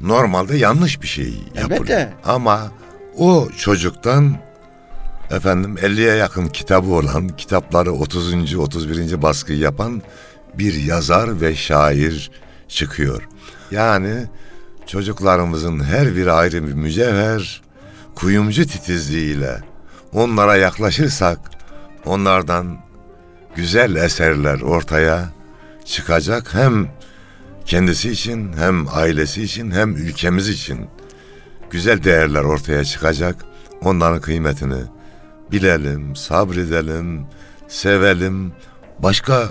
Normalde 0.02 0.58
yanlış 0.58 1.02
bir 1.02 1.08
şey 1.08 1.34
yapılıyor. 1.56 1.72
Elbette. 1.72 2.14
Ama 2.26 2.72
o 3.18 3.50
çocuktan 3.58 4.38
efendim 5.32 5.76
50'ye 5.76 6.16
yakın 6.16 6.48
kitabı 6.48 6.94
olan, 6.94 7.28
kitapları 7.28 7.92
30. 7.92 8.56
31. 8.56 9.22
baskı 9.22 9.54
yapan 9.54 10.02
bir 10.54 10.74
yazar 10.74 11.42
ve 11.42 11.56
şair 11.56 12.32
çıkıyor. 12.68 13.28
Yani 13.72 14.26
çocuklarımızın 14.88 15.84
her 15.84 16.16
biri 16.16 16.32
ayrı 16.32 16.68
bir 16.68 16.74
mücevher, 16.74 17.62
kuyumcu 18.16 18.68
titizliğiyle 18.68 19.62
onlara 20.14 20.56
yaklaşırsak 20.56 21.40
onlardan 22.06 22.78
güzel 23.56 23.96
eserler 23.96 24.62
ortaya 24.62 25.30
çıkacak 25.86 26.54
hem 26.54 26.88
kendisi 27.66 28.12
için 28.12 28.54
hem 28.54 28.88
ailesi 28.92 29.44
için 29.44 29.72
hem 29.72 29.96
ülkemiz 29.96 30.50
için 30.50 30.88
güzel 31.70 32.04
değerler 32.04 32.44
ortaya 32.44 32.86
çıkacak. 32.86 33.46
Onların 33.82 34.22
kıymetini 34.22 34.84
bilelim, 35.52 36.16
sabredelim, 36.16 37.26
sevelim. 37.68 38.54
Başka 39.00 39.50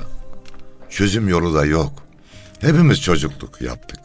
çözüm 0.91 1.29
yolu 1.29 1.55
da 1.55 1.65
yok. 1.65 1.93
Hepimiz 2.61 3.03
çocukluk 3.03 3.61
yaptık. 3.61 4.01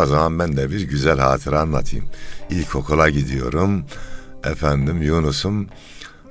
O 0.00 0.06
zaman 0.06 0.38
ben 0.38 0.56
de 0.56 0.70
bir 0.70 0.80
güzel 0.80 1.18
hatıra 1.18 1.60
anlatayım. 1.60 2.06
İlkokula 2.50 3.10
gidiyorum. 3.10 3.84
Efendim 4.44 5.02
Yunus'um 5.02 5.66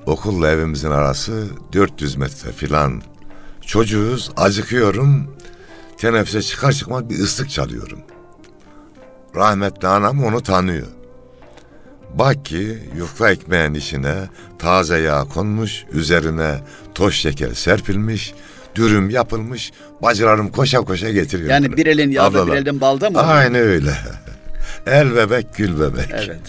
okulla 0.05 0.51
evimizin 0.51 0.91
arası 0.91 1.47
400 1.73 2.15
metre 2.15 2.51
filan. 2.51 3.01
Çocuğuz, 3.61 4.31
acıkıyorum. 4.37 5.35
Teneffüse 5.97 6.41
çıkar 6.41 6.71
çıkmaz 6.71 7.09
bir 7.09 7.19
ıslık 7.19 7.49
çalıyorum. 7.49 7.99
Rahmetli 9.35 9.87
anam 9.87 10.23
onu 10.23 10.43
tanıyor. 10.43 10.87
Bak 12.13 12.45
ki 12.45 12.89
yufka 12.97 13.31
ekmeğin 13.31 13.73
içine 13.73 14.15
taze 14.59 14.97
yağ 14.97 15.23
konmuş, 15.23 15.85
üzerine 15.91 16.59
toz 16.95 17.13
şeker 17.13 17.53
serpilmiş, 17.53 18.33
dürüm 18.75 19.09
yapılmış, 19.09 19.71
bacılarım 20.01 20.51
koşa 20.51 20.81
koşa 20.81 21.09
getiriyor. 21.11 21.49
Yani 21.49 21.77
bir 21.77 21.85
elin 21.85 22.11
yağda 22.11 22.27
Ablalar. 22.27 22.47
bir 22.47 22.61
elin 22.61 22.81
balda 22.81 23.09
mı? 23.09 23.19
Aynı 23.21 23.57
öyle. 23.57 23.93
El 24.85 25.15
bebek 25.15 25.55
gül 25.55 25.79
bebek. 25.79 26.09
Evet. 26.11 26.41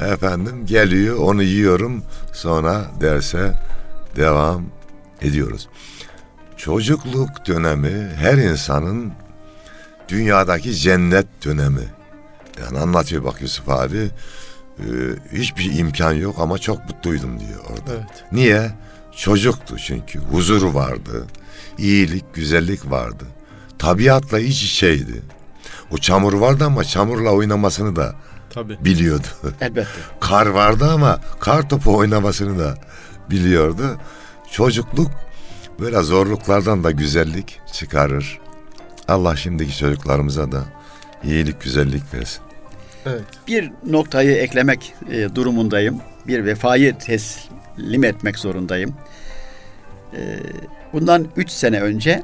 Efendim 0.00 0.66
geliyor 0.66 1.16
onu 1.16 1.42
yiyorum 1.42 2.02
sonra 2.32 2.84
derse 3.00 3.54
devam 4.16 4.64
ediyoruz. 5.22 5.68
Çocukluk 6.56 7.46
dönemi 7.46 8.10
her 8.16 8.38
insanın 8.38 9.12
dünyadaki 10.08 10.74
cennet 10.74 11.26
dönemi. 11.44 11.84
Yani 12.62 12.78
anlatıyor 12.78 13.24
bak 13.24 13.42
Yusuf 13.42 13.68
abi. 13.68 14.10
Ee, 14.78 14.82
hiçbir 15.32 15.78
imkan 15.78 16.12
yok 16.12 16.36
ama 16.38 16.58
çok 16.58 16.84
mutluydum 16.88 17.40
diyor 17.40 17.60
orada. 17.70 17.92
Evet. 17.92 18.24
Niye? 18.32 18.70
Çocuktu 19.16 19.76
çünkü. 19.78 20.18
Huzuru 20.18 20.74
vardı. 20.74 21.26
İyilik, 21.78 22.34
güzellik 22.34 22.90
vardı. 22.90 23.24
Tabiatla 23.78 24.40
iç 24.40 24.62
içeydi. 24.62 25.22
O 25.90 25.98
çamur 25.98 26.32
vardı 26.32 26.64
ama 26.64 26.84
çamurla 26.84 27.30
oynamasını 27.30 27.96
da 27.96 28.14
Tabii. 28.50 28.84
biliyordu. 28.84 29.26
Elbette. 29.60 29.88
Kar 30.20 30.46
vardı 30.46 30.90
ama 30.92 31.20
kar 31.40 31.68
topu 31.68 31.96
oynamasını 31.96 32.58
da 32.58 32.74
biliyordu. 33.30 33.98
Çocukluk 34.50 35.10
böyle 35.80 36.02
zorluklardan 36.02 36.84
da 36.84 36.90
güzellik 36.90 37.60
çıkarır. 37.72 38.38
Allah 39.08 39.36
şimdiki 39.36 39.78
çocuklarımıza 39.78 40.52
da 40.52 40.64
iyilik, 41.24 41.62
güzellik 41.62 42.14
versin. 42.14 42.42
Evet. 43.06 43.24
Bir 43.48 43.70
noktayı 43.86 44.36
eklemek 44.36 44.94
e, 45.10 45.34
durumundayım. 45.34 46.00
Bir 46.26 46.44
vefayı 46.44 46.98
teslim 46.98 48.04
etmek 48.04 48.38
zorundayım. 48.38 48.94
E, 50.16 50.38
bundan 50.92 51.28
üç 51.36 51.50
sene 51.50 51.80
önce 51.80 52.22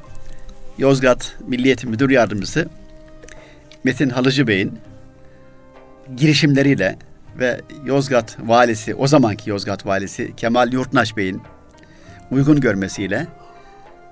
Yozgat 0.79 1.37
Milliyet 1.47 1.85
Müdür 1.85 2.11
Yardımcısı 2.11 2.69
Metin 3.85 4.11
Halıcı 4.11 4.47
Bey'in 4.47 4.79
girişimleriyle 6.17 6.99
ve 7.39 7.61
Yozgat 7.85 8.37
valisi, 8.41 8.95
o 8.95 9.07
zamanki 9.07 9.51
Yozgat 9.51 9.87
valisi 9.87 10.37
Kemal 10.37 10.73
Yurtnaş 10.73 11.17
Bey'in 11.17 11.43
uygun 12.31 12.61
görmesiyle 12.61 13.27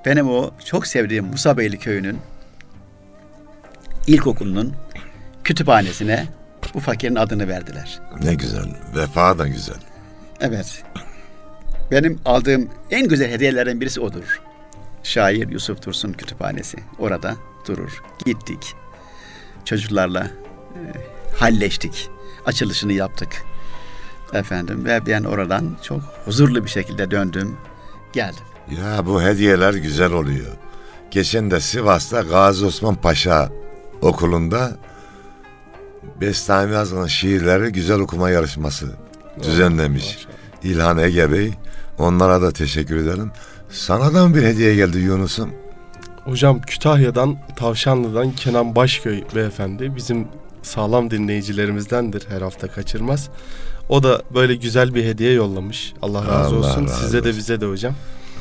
benim 0.07 0.31
o 0.31 0.51
çok 0.64 0.87
sevdiğim 0.87 1.25
Musabeyli 1.25 1.79
köyünün 1.79 2.19
ilkokulunun 4.07 4.75
kütüphanesine 5.45 6.27
bu 6.75 6.81
fakirin 6.81 7.14
adını 7.14 7.49
verdiler. 7.49 8.01
Ne 8.23 8.35
güzel. 8.35 8.66
Vefa 8.97 9.38
da 9.38 9.49
güzel. 9.49 9.77
Evet. 10.40 10.85
Benim 11.90 12.21
aldığım 12.25 12.69
en 12.90 13.09
güzel 13.09 13.31
hediyelerden 13.31 13.81
birisi 13.81 14.01
odur. 14.01 14.40
Şair 15.07 15.49
Yusuf 15.49 15.83
Tursun 15.83 16.12
Kütüphanesi. 16.12 16.77
Orada 16.99 17.37
durur. 17.66 18.03
Gittik. 18.25 18.75
Çocuklarla 19.64 20.31
e, 20.75 20.81
halleştik. 21.37 22.11
Açılışını 22.47 22.92
yaptık. 22.92 23.45
Efendim 24.33 24.85
ve 24.85 25.07
ben 25.07 25.25
oradan 25.25 25.77
çok 25.83 26.01
huzurlu 26.25 26.64
bir 26.64 26.71
şekilde 26.71 27.11
döndüm. 27.11 27.57
Geldim. 28.12 28.45
Ya 28.83 29.07
bu 29.07 29.23
hediyeler 29.23 29.75
güzel 29.75 30.12
oluyor. 30.12 30.57
Geçen 31.11 31.51
de 31.51 31.61
Sivas'ta 31.61 32.21
Gazi 32.21 32.64
Osman 32.64 32.95
Paşa 32.95 33.51
okulunda 34.03 34.77
Bestami 36.21 36.73
Yazgan'ın 36.73 37.07
şiirleri 37.07 37.73
güzel 37.73 37.99
okuma 37.99 38.31
yarışması 38.31 38.87
düzenlemiş. 39.42 40.14
Maşallah. 40.14 40.37
İlhan 40.62 40.99
Ege 40.99 41.33
Bey. 41.33 41.53
Onlara 41.99 42.42
da 42.42 42.53
teşekkür 42.53 42.97
ederim. 42.97 43.33
Sana 43.70 44.14
da 44.14 44.29
mı 44.29 44.35
bir 44.35 44.42
hediye 44.42 44.74
geldi 44.74 44.98
Yunus'um? 44.98 45.50
Hocam 46.24 46.61
Kütahya'dan, 46.61 47.37
Tavşanlı'dan 47.57 48.33
Kenan 48.33 48.76
Başköy 48.76 49.22
beyefendi 49.35 49.96
bizim 49.96 50.29
sağlam 50.62 51.11
dinleyicilerimizdendir 51.11 52.24
her 52.29 52.42
hafta 52.42 52.68
kaçırmaz. 52.68 53.29
O 53.88 54.02
da 54.02 54.22
böyle 54.35 54.55
güzel 54.55 54.94
bir 54.94 55.05
hediye 55.05 55.33
yollamış. 55.33 55.92
Allah 56.02 56.26
razı 56.26 56.57
Allah 56.57 56.57
olsun. 56.68 56.85
razı 56.87 56.94
Size 57.05 57.24
de 57.24 57.29
olsun. 57.29 57.38
bize 57.38 57.61
de 57.61 57.66
hocam. 57.66 57.94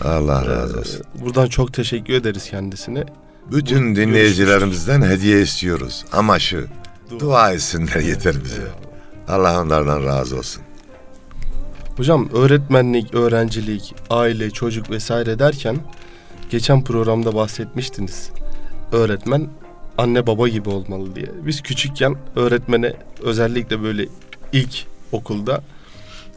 Allah 0.03 0.45
razı 0.45 0.79
olsun. 0.79 1.01
Ee, 1.19 1.25
Buradan 1.25 1.47
çok 1.47 1.73
teşekkür 1.73 2.13
ederiz 2.13 2.49
kendisine. 2.49 3.03
Bütün 3.51 3.91
bu- 3.91 3.95
dinleyicilerimizden 3.95 5.01
hediye 5.01 5.41
istiyoruz. 5.41 6.05
Ama 6.11 6.39
şu 6.39 6.65
Dua. 7.09 7.19
dua 7.19 7.51
etsinler 7.51 7.99
yeter 7.99 8.35
bize. 8.43 8.61
Allah 9.27 9.61
onlardan 9.61 10.05
razı 10.05 10.37
olsun. 10.37 10.63
Hocam 11.97 12.29
öğretmenlik, 12.33 13.13
öğrencilik, 13.13 13.95
aile, 14.09 14.51
çocuk 14.51 14.89
vesaire 14.89 15.39
derken 15.39 15.77
geçen 16.49 16.83
programda 16.83 17.35
bahsetmiştiniz. 17.35 18.29
Öğretmen 18.91 19.47
anne 19.97 20.27
baba 20.27 20.47
gibi 20.47 20.69
olmalı 20.69 21.15
diye. 21.15 21.31
Biz 21.45 21.61
küçükken 21.61 22.15
öğretmene 22.35 22.93
özellikle 23.21 23.83
böyle 23.83 24.07
ilk 24.53 24.85
okulda 25.11 25.61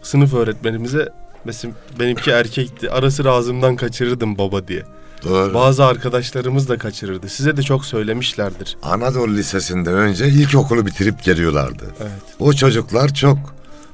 sınıf 0.03 0.35
öğretmenimize 0.35 1.09
mesela 1.44 1.75
benimki 2.01 2.31
erkekti. 2.31 2.90
Ara 2.90 3.11
sıra 3.11 3.33
ağzımdan 3.33 3.77
kaçırırdım 3.77 4.38
baba 4.38 4.68
diye. 4.68 4.83
Doğru. 5.25 5.55
Bazı 5.55 5.85
arkadaşlarımız 5.85 6.68
da 6.68 6.79
kaçırırdı. 6.79 7.29
Size 7.29 7.57
de 7.57 7.62
çok 7.62 7.85
söylemişlerdir. 7.85 8.77
Anadolu 8.83 9.37
Lisesi'nde 9.37 9.90
önce 9.90 10.29
ilkokulu 10.29 10.87
bitirip 10.87 11.25
geliyorlardı. 11.25 11.85
Evet. 12.01 12.23
O 12.38 12.53
çocuklar 12.53 13.14
çok 13.14 13.38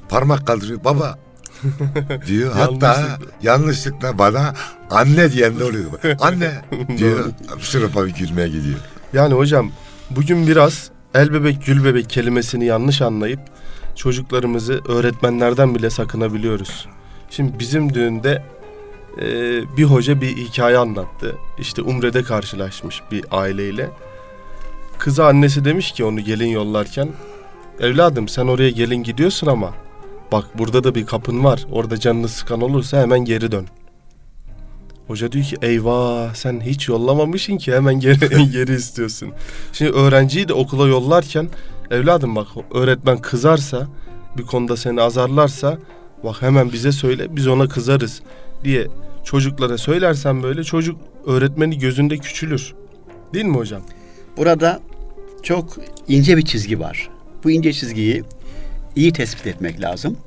parmak 0.09 0.47
kaldırıyor 0.47 0.83
baba 0.83 1.24
diyor. 2.27 2.53
Hatta 2.53 2.87
Yanlışlıkla. 2.87 3.25
yanlışlıkla 3.41 4.17
bana 4.17 4.53
anne 4.89 5.31
diyen 5.31 5.59
de 5.59 5.63
oluyor. 5.63 5.85
Anne 6.19 6.51
diyor. 6.97 7.25
Sınıfa 7.61 8.05
bir 8.05 8.13
gülmeye 8.13 8.47
gidiyor. 8.47 8.79
Yani 9.13 9.33
hocam 9.33 9.71
bugün 10.09 10.47
biraz 10.47 10.89
el 11.13 11.33
bebek 11.33 11.65
gül 11.65 11.83
bebek 11.83 12.09
kelimesini 12.09 12.65
yanlış 12.65 13.01
anlayıp 13.01 13.39
çocuklarımızı 13.95 14.81
öğretmenlerden 14.87 15.75
bile 15.75 15.89
sakınabiliyoruz. 15.89 16.87
Şimdi 17.29 17.59
bizim 17.59 17.93
düğünde 17.93 18.43
e, 19.21 19.27
bir 19.77 19.83
hoca 19.83 20.21
bir 20.21 20.37
hikaye 20.37 20.77
anlattı. 20.77 21.35
İşte 21.59 21.81
Umre'de 21.81 22.23
karşılaşmış 22.23 23.01
bir 23.11 23.25
aileyle. 23.31 23.89
Kıza 24.99 25.27
annesi 25.27 25.65
demiş 25.65 25.91
ki 25.91 26.05
onu 26.05 26.19
gelin 26.21 26.47
yollarken 26.47 27.09
evladım 27.79 28.27
sen 28.27 28.47
oraya 28.47 28.69
gelin 28.69 29.03
gidiyorsun 29.03 29.47
ama 29.47 29.73
bak 30.31 30.45
burada 30.57 30.83
da 30.83 30.95
bir 30.95 31.05
kapın 31.05 31.43
var. 31.43 31.65
Orada 31.71 31.99
canını 31.99 32.27
sıkan 32.27 32.61
olursa 32.61 33.01
hemen 33.01 33.25
geri 33.25 33.51
dön. 33.51 33.67
Hoca 35.07 35.31
diyor 35.31 35.45
ki 35.45 35.55
eyvah 35.61 36.33
sen 36.33 36.61
hiç 36.61 36.87
yollamamışsın 36.87 37.57
ki 37.57 37.73
hemen 37.73 37.99
geri, 37.99 38.51
geri 38.51 38.75
istiyorsun. 38.75 39.31
Şimdi 39.73 39.91
öğrenciyi 39.91 40.47
de 40.47 40.53
okula 40.53 40.87
yollarken 40.87 41.49
evladım 41.91 42.35
bak 42.35 42.47
öğretmen 42.73 43.17
kızarsa 43.17 43.87
bir 44.37 44.43
konuda 44.43 44.77
seni 44.77 45.01
azarlarsa 45.01 45.77
bak 46.23 46.41
hemen 46.41 46.73
bize 46.73 46.91
söyle 46.91 47.35
biz 47.35 47.47
ona 47.47 47.67
kızarız 47.67 48.21
diye 48.63 48.87
çocuklara 49.23 49.77
söylersen 49.77 50.43
böyle 50.43 50.63
çocuk 50.63 50.97
öğretmeni 51.25 51.79
gözünde 51.79 52.17
küçülür. 52.17 52.73
Değil 53.33 53.45
mi 53.45 53.57
hocam? 53.57 53.81
Burada 54.37 54.79
çok 55.43 55.77
ince 56.07 56.37
bir 56.37 56.45
çizgi 56.45 56.79
var. 56.79 57.09
Bu 57.43 57.51
ince 57.51 57.73
çizgiyi 57.73 58.23
iyi 58.95 59.13
tespit 59.13 59.47
etmek 59.47 59.81
lazım. 59.81 60.17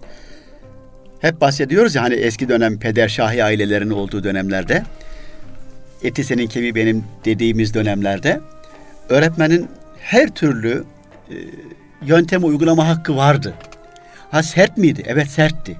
Hep 1.21 1.41
bahsediyoruz 1.41 1.95
ya 1.95 2.03
hani 2.03 2.15
eski 2.15 2.49
dönem 2.49 2.79
pederşahi 2.79 3.45
ailelerin 3.45 3.91
olduğu 3.91 4.25
dönemlerde 4.25 4.83
eti 6.03 6.25
senin 6.25 6.47
kemiği 6.47 6.75
benim 6.75 7.05
dediğimiz 7.25 7.75
dönemlerde 7.75 8.41
öğretmenin 9.09 9.69
her 10.01 10.29
türlü 10.29 10.85
e, 11.31 11.35
yöntemi 12.03 12.45
uygulama 12.45 12.89
hakkı 12.89 13.17
vardı. 13.17 13.55
Ha 14.31 14.43
sert 14.43 14.77
miydi? 14.77 15.03
Evet 15.07 15.31
sertti. 15.31 15.77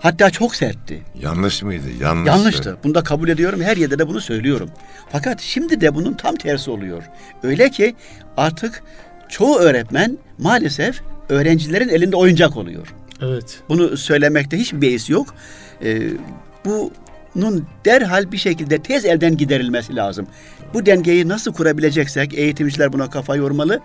Hatta 0.00 0.30
çok 0.30 0.56
sertti. 0.56 1.02
Yanlış 1.20 1.62
mıydı? 1.62 1.86
Yanlıştı. 2.00 2.28
Yanlıştı. 2.30 2.76
Bunu 2.84 2.94
da 2.94 3.02
kabul 3.02 3.28
ediyorum. 3.28 3.62
Her 3.62 3.76
yerde 3.76 3.98
de 3.98 4.08
bunu 4.08 4.20
söylüyorum. 4.20 4.70
Fakat 5.12 5.40
şimdi 5.40 5.80
de 5.80 5.94
bunun 5.94 6.14
tam 6.14 6.36
tersi 6.36 6.70
oluyor. 6.70 7.02
Öyle 7.42 7.70
ki 7.70 7.94
artık 8.36 8.82
çoğu 9.28 9.58
öğretmen 9.58 10.18
maalesef 10.38 11.02
öğrencilerin 11.28 11.88
elinde 11.88 12.16
oyuncak 12.16 12.56
oluyor. 12.56 12.94
Evet. 13.22 13.62
Bunu 13.68 13.96
söylemekte 13.96 14.58
hiçbir 14.58 14.80
beis 14.80 15.10
yok. 15.10 15.34
Ee, 15.84 16.10
bunun 16.64 17.66
derhal 17.84 18.32
bir 18.32 18.36
şekilde 18.36 18.78
tez 18.78 19.04
elden 19.04 19.36
giderilmesi 19.36 19.96
lazım. 19.96 20.26
Bu 20.74 20.86
dengeyi 20.86 21.28
nasıl 21.28 21.52
kurabileceksek 21.52 22.34
eğitimciler 22.34 22.92
buna 22.92 23.10
kafa 23.10 23.36
yormalı. 23.36 23.80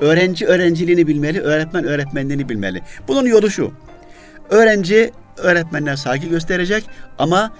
Öğrenci 0.00 0.46
öğrenciliğini 0.46 1.06
bilmeli, 1.06 1.40
öğretmen 1.40 1.84
öğretmenliğini 1.84 2.48
bilmeli. 2.48 2.82
Bunun 3.08 3.26
yolu 3.26 3.50
şu. 3.50 3.72
Öğrenci 4.50 5.12
öğretmenine 5.36 5.96
saygı 5.96 6.26
gösterecek 6.26 6.84
ama 7.18 7.52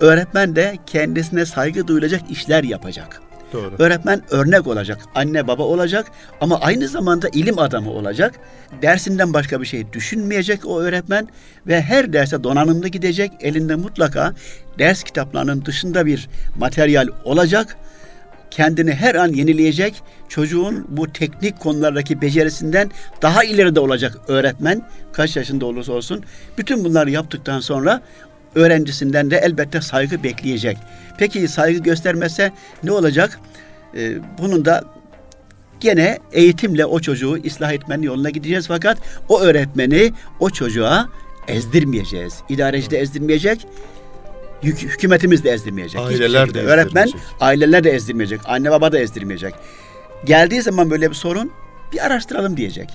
öğretmen 0.00 0.56
de 0.56 0.76
kendisine 0.86 1.46
saygı 1.46 1.86
duyulacak 1.88 2.30
işler 2.30 2.64
yapacak. 2.64 3.22
Doğru. 3.52 3.74
Öğretmen 3.78 4.22
örnek 4.30 4.66
olacak, 4.66 4.98
anne 5.14 5.46
baba 5.46 5.62
olacak 5.62 6.06
ama 6.40 6.60
aynı 6.60 6.88
zamanda 6.88 7.28
ilim 7.28 7.58
adamı 7.58 7.90
olacak. 7.90 8.34
Dersinden 8.82 9.32
başka 9.32 9.60
bir 9.60 9.66
şey 9.66 9.92
düşünmeyecek 9.92 10.66
o 10.66 10.80
öğretmen 10.80 11.28
ve 11.66 11.82
her 11.82 12.12
derse 12.12 12.44
donanımlı 12.44 12.88
gidecek. 12.88 13.32
Elinde 13.40 13.74
mutlaka 13.74 14.34
ders 14.78 15.02
kitaplarının 15.02 15.64
dışında 15.64 16.06
bir 16.06 16.28
materyal 16.58 17.08
olacak. 17.24 17.76
Kendini 18.50 18.92
her 18.92 19.14
an 19.14 19.28
yenileyecek. 19.28 20.02
Çocuğun 20.28 20.86
bu 20.88 21.12
teknik 21.12 21.60
konulardaki 21.60 22.20
becerisinden 22.20 22.90
daha 23.22 23.44
ileride 23.44 23.80
olacak 23.80 24.18
öğretmen. 24.28 24.82
Kaç 25.12 25.36
yaşında 25.36 25.66
olursa 25.66 25.92
olsun. 25.92 26.24
Bütün 26.58 26.84
bunları 26.84 27.10
yaptıktan 27.10 27.60
sonra 27.60 28.00
öğrencisinden 28.54 29.30
de 29.30 29.36
elbette 29.36 29.80
saygı 29.80 30.22
bekleyecek. 30.22 30.76
Peki 31.18 31.48
saygı 31.48 31.78
göstermezse 31.78 32.52
ne 32.82 32.92
olacak? 32.92 33.40
Ee, 33.96 34.12
bunun 34.38 34.64
da 34.64 34.84
gene 35.80 36.18
eğitimle 36.32 36.86
o 36.86 37.00
çocuğu 37.00 37.38
ıslah 37.46 37.72
etmenin 37.72 38.02
yoluna 38.02 38.30
gideceğiz 38.30 38.68
fakat 38.68 38.98
o 39.28 39.40
öğretmeni 39.40 40.12
o 40.40 40.50
çocuğa 40.50 41.08
ezdirmeyeceğiz. 41.48 42.34
İdareci 42.48 42.90
de 42.90 42.98
ezdirmeyecek, 42.98 43.66
hük- 44.62 44.82
hükümetimiz 44.82 45.44
de 45.44 45.50
ezdirmeyecek. 45.50 46.00
Aileler 46.00 46.54
de 46.54 46.60
Öğretmen, 46.62 47.08
aileler 47.40 47.84
de 47.84 47.90
ezdirmeyecek. 47.90 48.40
Anne 48.44 48.70
baba 48.70 48.92
da 48.92 48.98
ezdirmeyecek. 48.98 49.54
Geldiği 50.24 50.62
zaman 50.62 50.90
böyle 50.90 51.10
bir 51.10 51.14
sorun 51.14 51.52
bir 51.92 52.06
araştıralım 52.06 52.56
diyecek. 52.56 52.90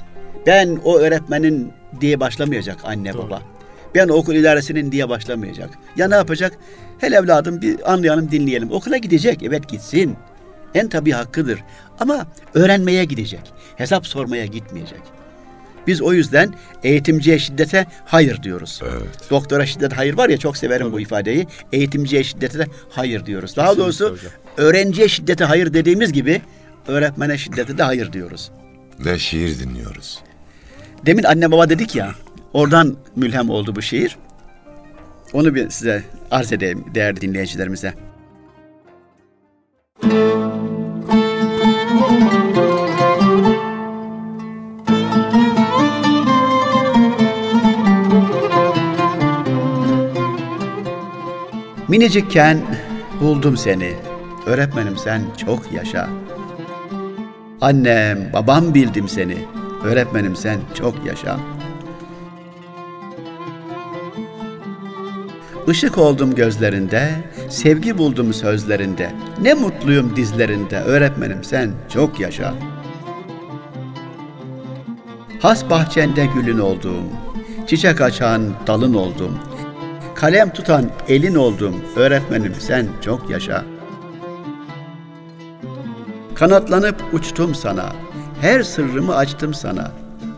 Ben 0.48 0.80
o 0.84 0.98
öğretmenin 0.98 1.72
diye 2.02 2.20
başlamayacak 2.20 2.78
anne 2.84 3.14
Doğru. 3.14 3.22
baba. 3.24 3.42
Ben 3.96 4.08
okul 4.08 4.36
idaresinin 4.36 4.92
diye 4.92 5.10
başlamayacak. 5.10 5.70
Ya 5.98 6.08
ne 6.08 6.16
yapacak? 6.16 6.54
Hele 7.00 7.16
evladım 7.16 7.62
bir 7.62 7.94
anlayalım 7.94 8.32
dinleyelim. 8.32 8.72
Okula 8.72 8.98
gidecek. 8.98 9.44
Evet 9.44 9.70
gitsin. 9.70 10.16
En 10.76 10.90
tabii 10.90 11.12
hakkıdır. 11.12 11.60
Ama 12.00 12.28
öğrenmeye 12.54 13.06
gidecek. 13.06 13.54
Hesap 13.76 14.08
sormaya 14.08 14.46
gitmeyecek. 14.46 15.02
Biz 15.88 16.02
o 16.02 16.14
yüzden 16.14 16.54
eğitimciye 16.84 17.40
şiddete 17.40 17.86
hayır 18.06 18.44
diyoruz. 18.44 18.82
Evet. 18.84 19.30
Doktora 19.30 19.66
şiddet 19.66 19.94
hayır 19.94 20.14
var 20.18 20.30
ya 20.30 20.38
çok 20.38 20.58
severim 20.58 20.92
bu 20.92 21.00
ifadeyi. 21.00 21.48
Eğitimciye 21.72 22.24
şiddete 22.24 22.60
de 22.60 22.66
hayır 22.90 23.26
diyoruz. 23.26 23.56
Daha 23.56 23.66
Kesinlikle 23.68 23.84
doğrusu 23.84 24.12
hocam. 24.12 24.32
öğrenciye 24.58 25.08
şiddete 25.08 25.46
hayır 25.46 25.74
dediğimiz 25.74 26.14
gibi 26.14 26.42
öğretmene 26.88 27.38
şiddete 27.38 27.78
de 27.78 27.84
hayır 27.84 28.14
diyoruz. 28.14 28.52
Ve 29.00 29.20
şiir 29.20 29.60
dinliyoruz. 29.60 30.20
Demin 31.06 31.24
anne 31.24 31.52
baba 31.52 31.70
dedik 31.70 31.96
ya. 31.96 32.12
Oradan 32.54 32.96
mülhem 33.16 33.50
oldu 33.50 33.76
bu 33.76 33.82
şiir. 33.82 34.18
Onu 35.34 35.56
bir 35.56 35.70
size 35.70 36.04
arz 36.32 36.54
edeyim 36.54 36.86
değerli 36.96 37.22
dinleyicilerimize. 37.22 37.94
Minicikken 51.88 52.62
buldum 53.22 53.58
seni. 53.58 53.94
Öğretmenim 54.46 54.98
sen 54.98 55.22
çok 55.38 55.72
yaşa. 55.72 56.10
Annem, 57.62 58.34
babam 58.34 58.74
bildim 58.74 59.08
seni. 59.08 59.38
Öğretmenim 59.84 60.36
sen 60.36 60.60
çok 60.74 61.06
yaşa. 61.06 61.40
Işık 65.68 65.98
oldum 65.98 66.36
gözlerinde, 66.36 67.10
sevgi 67.50 67.98
buldum 67.98 68.34
sözlerinde. 68.34 69.12
Ne 69.42 69.54
mutluyum 69.54 70.16
dizlerinde, 70.16 70.80
öğretmenim 70.80 71.44
sen 71.44 71.72
çok 71.94 72.20
yaşa. 72.20 72.54
Has 75.40 75.70
bahçende 75.70 76.26
gülün 76.26 76.60
oldum, 76.60 77.04
çiçek 77.68 78.02
açan 78.02 78.42
dalın 78.68 78.94
oldum. 78.94 79.40
Kalem 80.16 80.54
tutan 80.54 80.90
elin 81.08 81.36
oldum, 81.36 81.76
öğretmenim 81.96 82.56
sen 82.60 82.88
çok 83.02 83.30
yaşa. 83.30 83.66
Kanatlanıp 86.36 87.14
uçtum 87.14 87.56
sana, 87.56 87.94
her 88.42 88.64
sırrımı 88.64 89.16
açtım 89.16 89.54
sana. 89.54 89.92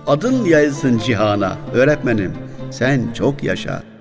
Adın 0.07 0.45
yayılsın 0.45 0.97
cihana, 0.97 1.57
öğretmenim 1.73 2.33
sen 2.71 3.13
çok 3.13 3.43
yaşa. 3.43 3.94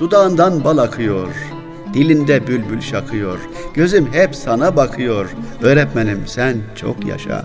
Dudağından 0.00 0.64
bal 0.64 0.78
akıyor, 0.78 1.28
dilinde 1.94 2.46
bülbül 2.46 2.80
şakıyor. 2.80 3.38
Gözüm 3.74 4.12
hep 4.12 4.36
sana 4.36 4.76
bakıyor, 4.76 5.30
öğretmenim 5.62 6.22
sen 6.26 6.56
çok 6.74 7.06
yaşa. 7.06 7.44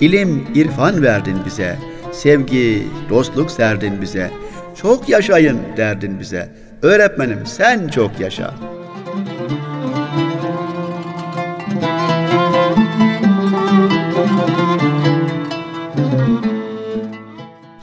İlim, 0.00 0.46
irfan 0.54 1.02
verdin 1.02 1.36
bize, 1.46 1.78
sevgi, 2.12 2.88
dostluk 3.10 3.50
serdin 3.50 4.02
bize. 4.02 4.30
Çok 4.74 5.08
yaşayın 5.08 5.58
derdin 5.76 6.20
bize, 6.20 6.54
öğretmenim 6.82 7.46
sen 7.46 7.88
çok 7.88 8.20
yaşa.'' 8.20 8.54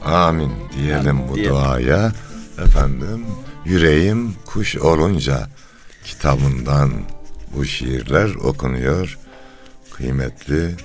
Amin 0.05 0.51
diyelim 0.77 1.19
bu 1.29 1.35
diyelim. 1.35 1.53
duaya. 1.53 2.11
Efendim 2.59 3.25
yüreğim 3.65 4.35
kuş 4.45 4.77
olunca 4.77 5.47
kitabından 6.03 6.91
bu 7.55 7.65
şiirler 7.65 8.35
okunuyor 8.35 9.17
kıymetli 9.91 10.75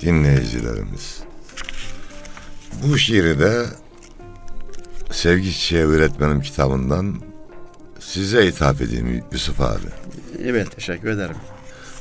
dinleyicilerimiz. 0.00 1.18
Bu 2.82 2.98
şiiri 2.98 3.38
de 3.38 3.66
Sevgi 5.10 5.52
Çiçeği 5.52 5.84
Öğretmenim 5.84 6.40
kitabından 6.40 7.14
size 8.00 8.46
hitap 8.46 8.80
edeyim 8.80 9.24
Yusuf 9.32 9.60
abi. 9.60 9.86
Evet, 10.44 10.76
teşekkür 10.76 11.08
ederim. 11.08 11.36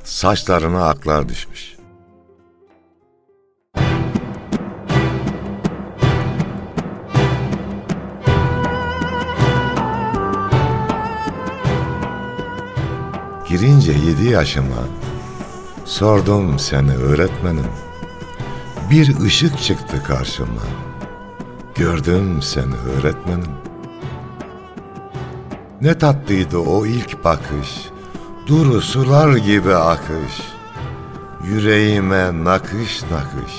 Saçlarına 0.03 0.89
aklar 0.89 1.29
düşmüş. 1.29 1.75
Girince 13.51 13.91
yedi 13.91 14.29
yaşıma 14.29 14.83
sordum 15.85 16.59
seni 16.59 16.95
öğretmenim. 16.95 17.67
Bir 18.91 19.19
ışık 19.19 19.61
çıktı 19.61 20.03
karşıma. 20.03 20.61
Gördüm 21.75 22.41
seni 22.41 22.75
öğretmenim. 22.75 23.51
Ne 25.81 25.97
tatlıydı 25.97 26.57
o 26.57 26.85
ilk 26.85 27.23
bakış. 27.23 27.89
Duru 28.47 28.81
sular 28.81 29.35
gibi 29.35 29.75
akış. 29.75 30.41
Yüreğime 31.43 32.43
nakış 32.43 33.03
nakış. 33.03 33.53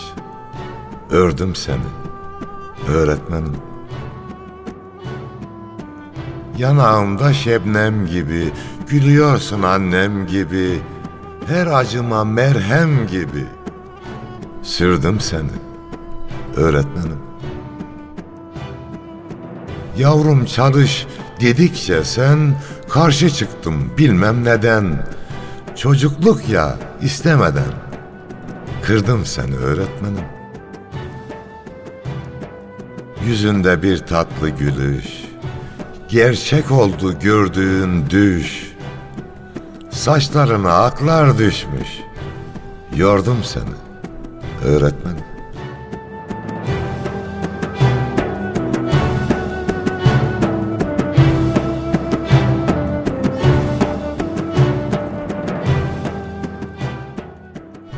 Ördüm 1.10 1.54
seni 1.54 1.88
öğretmenim. 2.88 3.56
Yanağımda 6.58 7.32
şebnem 7.32 8.06
gibi, 8.06 8.52
gülüyorsun 8.88 9.62
annem 9.62 10.26
gibi, 10.26 10.78
her 11.46 11.66
acıma 11.66 12.24
merhem 12.24 13.06
gibi. 13.06 13.46
Sürdüm 14.62 15.20
seni, 15.20 15.50
öğretmenim. 16.56 17.18
Yavrum 19.98 20.44
çalış 20.44 21.06
dedikçe 21.40 22.04
sen 22.04 22.54
karşı 22.88 23.30
çıktım 23.30 23.92
bilmem 23.98 24.44
neden. 24.44 25.06
Çocukluk 25.76 26.48
ya 26.48 26.76
istemeden. 27.02 27.72
Kırdım 28.82 29.26
seni 29.26 29.56
öğretmenim. 29.56 30.24
Yüzünde 33.26 33.82
bir 33.82 33.98
tatlı 33.98 34.48
gülüş. 34.50 35.06
Gerçek 36.08 36.70
oldu 36.70 37.18
gördüğün 37.20 38.10
düş. 38.10 38.71
Saçlarına 39.92 40.84
aklar 40.84 41.38
düşmüş. 41.38 41.88
Yordum 42.96 43.38
seni 43.44 43.64
öğretmenim. 44.64 45.24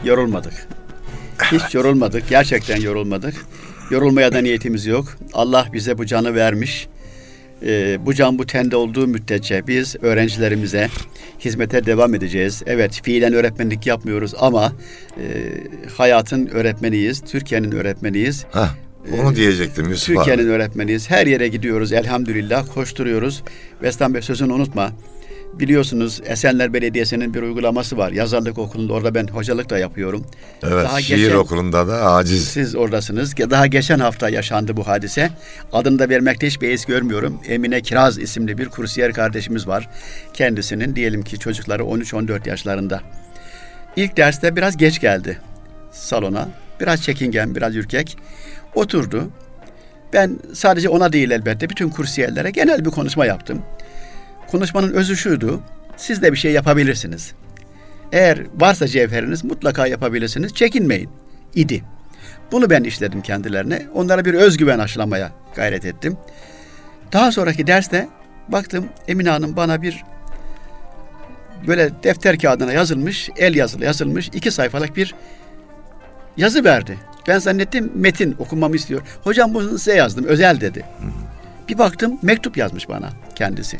Yorulmadık. 0.05 0.53
Hiç 1.53 1.75
yorulmadık. 1.75 2.29
Gerçekten 2.29 2.81
yorulmadık. 2.81 3.35
Yorulmaya 3.91 4.33
da 4.33 4.41
niyetimiz 4.41 4.87
yok. 4.87 5.07
Allah 5.33 5.67
bize 5.73 5.99
bu 5.99 6.07
canı 6.07 6.35
vermiş. 6.35 6.89
Ee, 7.67 8.07
bu 8.07 8.15
can 8.15 8.39
bu 8.39 8.47
tende 8.47 8.77
olduğu 8.77 9.07
müddetçe 9.07 9.67
biz 9.67 9.97
öğrencilerimize 10.03 10.89
hizmete 11.41 11.87
devam 11.87 12.15
edeceğiz. 12.15 12.63
Evet 12.67 13.01
fiilen 13.03 13.33
öğretmenlik 13.33 13.87
yapmıyoruz 13.87 14.35
ama 14.39 14.73
e, 15.17 15.25
hayatın 15.97 16.47
öğretmeniyiz. 16.47 17.21
Türkiye'nin 17.21 17.73
öğretmeniyiz. 17.73 18.45
Hah, 18.51 18.75
onu 19.21 19.37
diyecektim 19.37 19.89
Yusuf. 19.89 20.17
Türkiye'nin 20.17 20.49
öğretmeniyiz. 20.49 21.11
Her 21.11 21.27
yere 21.27 21.49
gidiyoruz 21.49 21.93
elhamdülillah. 21.93 22.75
Koşturuyoruz. 22.75 23.43
Vestan 23.83 24.15
Bey 24.15 24.23
sözünü 24.23 24.53
unutma. 24.53 24.93
Biliyorsunuz 25.61 26.21
Esenler 26.25 26.73
Belediyesi'nin 26.73 27.35
bir 27.35 27.43
uygulaması 27.43 27.97
var. 27.99 28.13
Yazarlık 28.13 28.59
okulunda 28.59 28.93
orada 28.93 29.15
ben 29.15 29.27
hocalık 29.27 29.71
da 29.71 29.79
yapıyorum. 29.79 30.27
Evet, 30.63 30.85
Daha 30.85 31.01
şiir 31.03 31.17
geçen- 31.17 31.37
okulunda 31.37 31.89
da 31.89 32.07
aciz. 32.13 32.45
Siz 32.45 32.75
oradasınız. 32.77 33.37
Daha 33.37 33.67
geçen 33.67 33.99
hafta 33.99 34.29
yaşandı 34.29 34.77
bu 34.77 34.87
hadise. 34.87 35.31
Adını 35.73 35.99
da 35.99 36.09
vermekte 36.09 36.47
hiç 36.47 36.61
beis 36.63 36.85
görmüyorum. 36.85 37.41
Emine 37.49 37.81
Kiraz 37.81 38.19
isimli 38.19 38.59
bir 38.59 38.69
kursiyer 38.69 39.13
kardeşimiz 39.13 39.69
var. 39.69 39.89
Kendisinin 40.35 40.97
diyelim 40.97 41.23
ki 41.23 41.39
çocukları 41.39 41.83
13-14 41.85 42.47
yaşlarında. 42.47 43.01
İlk 43.97 44.17
derste 44.17 44.57
biraz 44.57 44.77
geç 44.77 45.01
geldi 45.01 45.39
salona. 45.93 46.49
Biraz 46.81 47.03
çekingen, 47.03 47.55
biraz 47.55 47.77
ürkek. 47.77 48.17
Oturdu. 48.75 49.29
Ben 50.13 50.39
sadece 50.55 50.89
ona 50.89 51.13
değil 51.13 51.31
elbette 51.31 51.71
bütün 51.71 51.89
kursiyerlere 51.89 52.51
genel 52.51 52.85
bir 52.85 52.91
konuşma 52.91 53.27
yaptım. 53.27 53.63
Konuşmanın 54.51 54.93
özü 54.93 55.17
şuydu. 55.17 55.63
Siz 55.97 56.23
de 56.23 56.33
bir 56.33 56.37
şey 56.37 56.53
yapabilirsiniz. 56.53 57.33
Eğer 58.13 58.39
varsa 58.55 58.89
cevheriniz 58.89 59.45
mutlaka 59.45 59.87
yapabilirsiniz. 59.87 60.55
Çekinmeyin. 60.55 61.11
idi. 61.55 61.85
Bunu 62.53 62.71
ben 62.71 62.85
işledim 62.85 63.23
kendilerine. 63.23 63.87
Onlara 63.95 64.25
bir 64.25 64.35
özgüven 64.35 64.79
aşılamaya 64.79 65.33
gayret 65.55 65.85
ettim. 65.85 66.17
Daha 67.13 67.33
sonraki 67.33 67.67
derste 67.67 68.09
baktım 68.49 68.89
Emine 69.09 69.31
Hanım 69.31 69.57
bana 69.57 69.83
bir 69.83 70.05
böyle 71.67 71.91
defter 72.03 72.39
kağıdına 72.39 72.73
yazılmış, 72.73 73.31
el 73.37 73.55
yazılı 73.55 73.85
yazılmış 73.85 74.29
iki 74.29 74.51
sayfalık 74.51 74.97
bir 74.97 75.15
yazı 76.37 76.65
verdi. 76.65 76.99
Ben 77.29 77.39
zannettim 77.39 77.93
metin 77.95 78.37
okumamı 78.39 78.77
istiyor. 78.77 79.03
Hocam 79.25 79.55
bunu 79.55 79.79
size 79.79 79.95
yazdım, 79.95 80.25
özel 80.25 80.61
dedi. 80.61 80.85
Bir 81.69 81.79
baktım 81.79 82.19
mektup 82.23 82.57
yazmış 82.57 82.89
bana 82.89 83.11
kendisi. 83.35 83.79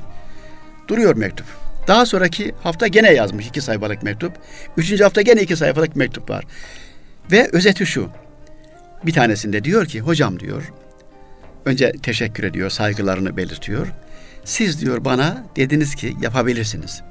Duruyor 0.89 1.17
mektup. 1.17 1.47
Daha 1.89 2.07
sonraki 2.07 2.55
hafta 2.63 2.87
gene 2.87 3.13
yazmış 3.13 3.47
iki 3.47 3.61
sayfalık 3.61 4.03
mektup. 4.03 4.33
Üçüncü 4.77 5.05
hafta 5.05 5.23
gene 5.23 5.43
iki 5.43 5.57
sayfalık 5.57 5.97
mektup 5.97 6.31
var. 6.31 6.45
Ve 7.33 7.49
özeti 7.53 7.87
şu. 7.87 8.09
Bir 9.07 9.13
tanesinde 9.13 9.65
diyor 9.65 9.87
ki 9.87 10.01
hocam 10.01 10.41
diyor. 10.41 10.73
Önce 11.65 11.93
teşekkür 12.03 12.45
ediyor, 12.45 12.71
saygılarını 12.71 13.37
belirtiyor. 13.37 13.87
Siz 14.45 14.81
diyor 14.81 15.05
bana 15.05 15.45
dediniz 15.57 15.95
ki 15.95 16.17
yapabilirsiniz. 16.23 17.03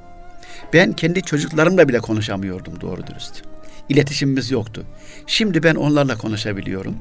Ben 0.72 0.92
kendi 0.92 1.22
çocuklarımla 1.22 1.88
bile 1.88 1.98
konuşamıyordum 1.98 2.80
doğru 2.80 3.06
dürüst. 3.06 3.42
İletişimimiz 3.88 4.50
yoktu. 4.50 4.84
Şimdi 5.26 5.62
ben 5.62 5.74
onlarla 5.74 6.18
konuşabiliyorum. 6.18 6.96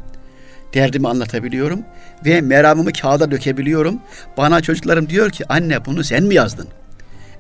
Derdimi 0.74 1.08
anlatabiliyorum 1.08 1.82
ve 2.26 2.42
meramımı 2.42 2.94
kağıda 2.94 3.32
dökebiliyorum. 3.32 4.00
Bana 4.38 4.62
çocuklarım 4.62 5.10
diyor 5.10 5.30
ki 5.30 5.46
anne 5.50 5.86
bunu 5.86 6.04
sen 6.04 6.24
mi 6.24 6.36
yazdın? 6.36 6.68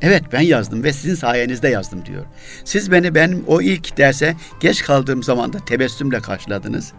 Evet 0.02 0.24
ben 0.32 0.41
yazdım 0.41 0.84
ve 0.84 0.93
sizin 0.93 1.15
sayenizde 1.15 1.67
yazdım 1.67 2.06
diyor. 2.06 2.26
Siz 2.65 2.91
beni 2.91 3.15
benim 3.15 3.43
o 3.48 3.62
ilk 3.62 3.98
derse 3.98 4.36
geç 4.60 4.84
kaldığım 4.84 5.24
zaman 5.24 5.54
da 5.54 5.58
tebessümle 5.65 6.19
karşıladınız. 6.19 6.93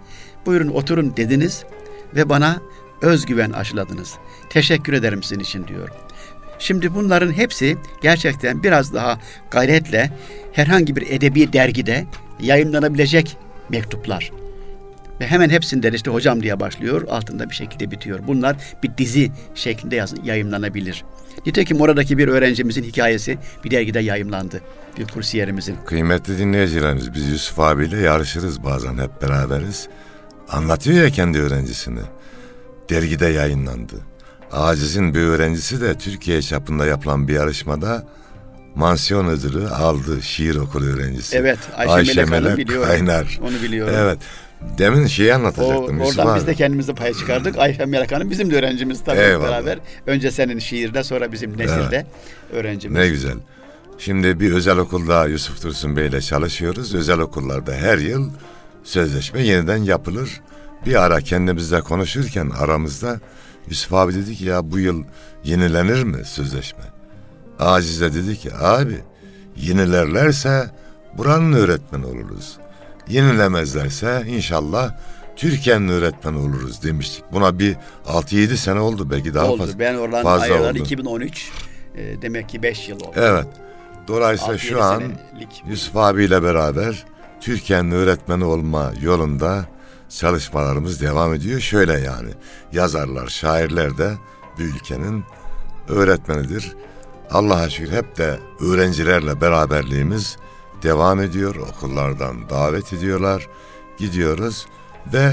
Buyurun 0.47 0.69
oturun 0.69 1.17
dediniz 1.17 1.65
ve 2.15 2.29
bana 2.29 2.61
özgüven 3.03 3.51
aşıladınız. 3.51 4.15
Teşekkür 4.51 4.93
ederim 4.93 5.23
sizin 5.23 5.41
için 5.41 5.67
diyor. 5.67 5.89
Şimdi 6.59 6.95
bunların 6.95 7.33
hepsi 7.33 7.77
gerçekten 8.03 8.63
biraz 8.63 8.95
daha 8.95 9.19
gayretle 9.51 10.11
herhangi 10.53 10.97
bir 10.97 11.11
edebi 11.11 11.53
dergide 11.53 12.07
yayınlanabilecek 12.41 13.37
mektuplar. 13.69 14.44
Ve 15.21 15.27
hemen 15.27 15.51
hepsinden 15.51 15.93
işte 15.93 16.11
hocam 16.11 16.43
diye 16.43 16.61
başlıyor, 16.61 17.09
altında 17.09 17.51
bir 17.51 17.55
şekilde 17.55 17.91
bitiyor. 17.91 18.21
Bunlar 18.27 18.57
bir 18.83 18.91
dizi 18.99 19.33
şeklinde 19.55 19.97
yaz, 19.97 20.15
yayınlanabilir. 20.25 21.05
Nitekim 21.47 21.81
oradaki 21.81 22.19
bir 22.19 22.29
öğrencimizin 22.29 22.83
hikayesi 22.83 23.39
bir 23.65 23.71
dergide 23.71 24.01
yayımlandı. 24.01 24.61
Bir 24.99 25.07
kursiyerimizin. 25.07 25.77
Kıymetli 25.87 26.39
dinleyicilerimiz 26.39 27.15
biz 27.15 27.29
Yusuf 27.29 27.61
abiyle 27.61 28.01
yarışırız 28.01 28.65
bazen 28.65 28.99
hep 28.99 29.23
beraberiz. 29.23 29.89
Anlatıyor 30.49 31.05
ya 31.05 31.11
kendi 31.11 31.39
öğrencisini. 31.39 32.01
Dergide 32.91 33.27
yayınlandı. 33.27 33.95
Aciz'in 34.53 35.15
bir 35.15 35.21
öğrencisi 35.21 35.81
de 35.81 35.99
Türkiye 35.99 36.43
çapında 36.43 36.87
yapılan 36.87 37.29
bir 37.29 37.35
yarışmada 37.35 38.07
mansiyon 38.75 39.29
ödülü 39.29 39.69
aldı 39.69 40.23
şiir 40.23 40.57
okulu 40.57 40.85
öğrencisi. 40.85 41.37
Evet, 41.37 41.59
Ayşe, 41.77 42.15
Melek 42.15 42.33
Hanım 42.33 42.57
biliyorum. 42.57 42.89
Kaynar. 42.89 43.39
Onu 43.43 43.63
biliyorum. 43.63 43.95
Evet. 43.99 44.19
Demin 44.79 45.07
şeyi 45.07 45.33
O, 45.33 45.35
anlatacaktım 45.35 45.99
Yusuf 46.01 46.19
oradan 46.19 46.33
abi. 46.33 46.39
biz 46.39 46.47
de 46.47 46.55
kendimize 46.55 46.95
pay 46.95 47.15
çıkardık. 47.15 47.59
Ayşe 47.59 47.87
Melek 47.87 48.13
Hanım 48.13 48.31
bizim 48.31 48.51
de 48.51 48.57
öğrencimiz 48.59 49.05
tabii 49.05 49.19
Eyvallah. 49.21 49.49
beraber. 49.51 49.79
Önce 50.07 50.31
senin 50.31 50.59
şiirde 50.59 51.05
sonra 51.05 51.33
bizim 51.33 51.59
nesilde 51.59 52.07
öğrencimiz. 52.53 52.99
Ne 52.99 53.09
güzel. 53.09 53.35
Şimdi 53.99 54.41
bir 54.41 54.53
özel 54.53 54.77
okulda 54.79 55.27
Yusuf 55.27 55.63
Dursun 55.63 55.97
Bey 55.97 56.07
ile 56.07 56.21
çalışıyoruz. 56.21 56.95
Özel 56.95 57.19
okullarda 57.19 57.73
her 57.75 57.99
yıl 57.99 58.31
sözleşme 58.85 59.43
yeniden 59.43 59.77
yapılır. 59.77 60.41
Bir 60.87 61.03
ara 61.05 61.21
kendimizle 61.21 61.81
konuşurken 61.81 62.51
aramızda 62.59 63.21
Yusuf 63.69 63.93
abi 63.95 64.15
dedi 64.15 64.35
ki 64.35 64.45
ya 64.45 64.71
bu 64.71 64.79
yıl 64.79 65.05
yenilenir 65.45 66.03
mi 66.03 66.25
sözleşme? 66.25 66.94
Aziz 67.59 68.01
de 68.01 68.15
dedi 68.15 68.39
ki 68.39 68.55
abi 68.55 69.01
yenilerlerse 69.57 70.71
buranın 71.19 71.53
öğretmeni 71.53 72.07
oluruz. 72.07 72.57
Yenilemezlerse 73.09 74.25
inşallah 74.27 74.93
Türkiye'nin 75.37 75.89
öğretmeni 75.89 76.39
oluruz 76.39 76.83
demiştik. 76.83 77.25
Buna 77.33 77.59
bir 77.59 77.77
6-7 78.07 78.57
sene 78.57 78.81
oldu 78.81 79.11
belki 79.11 79.35
daha 79.35 79.47
oldu. 79.47 79.59
fazla. 79.59 79.79
Ben 79.79 79.95
oradan 79.95 80.23
fazla 80.23 80.45
ayrılalı 80.45 80.69
oldu. 80.69 80.79
2013. 80.79 81.51
e, 81.97 82.23
demek 82.23 82.49
ki 82.49 82.63
5 82.63 82.89
yıl 82.89 82.97
oldu. 82.97 83.13
Evet. 83.17 83.47
Dolayısıyla 84.09 84.55
6-7 84.55 84.59
şu 84.59 84.83
an 84.83 84.99
senelik 84.99 85.63
Yusuf 85.69 85.97
abiyle 85.97 86.43
beraber 86.43 87.05
Türkiye'nin 87.41 87.91
öğretmeni 87.91 88.45
olma 88.45 88.93
yolunda 89.03 89.65
çalışmalarımız 90.09 91.01
devam 91.01 91.35
ediyor. 91.35 91.61
Şöyle 91.61 91.93
yani 91.93 92.31
yazarlar, 92.73 93.27
şairler 93.29 93.99
de 93.99 94.15
bu 94.59 94.63
ülkenin 94.63 95.25
öğretmenidir. 95.89 96.73
Allah'a 97.35 97.71
şükür 97.71 97.93
hep 97.93 98.19
de 98.19 98.39
öğrencilerle 98.61 99.41
beraberliğimiz 99.41 100.37
devam 100.83 101.21
ediyor. 101.21 101.57
Okullardan 101.57 102.51
davet 102.51 102.93
ediyorlar. 102.93 103.49
Gidiyoruz 103.99 104.67
ve 105.13 105.33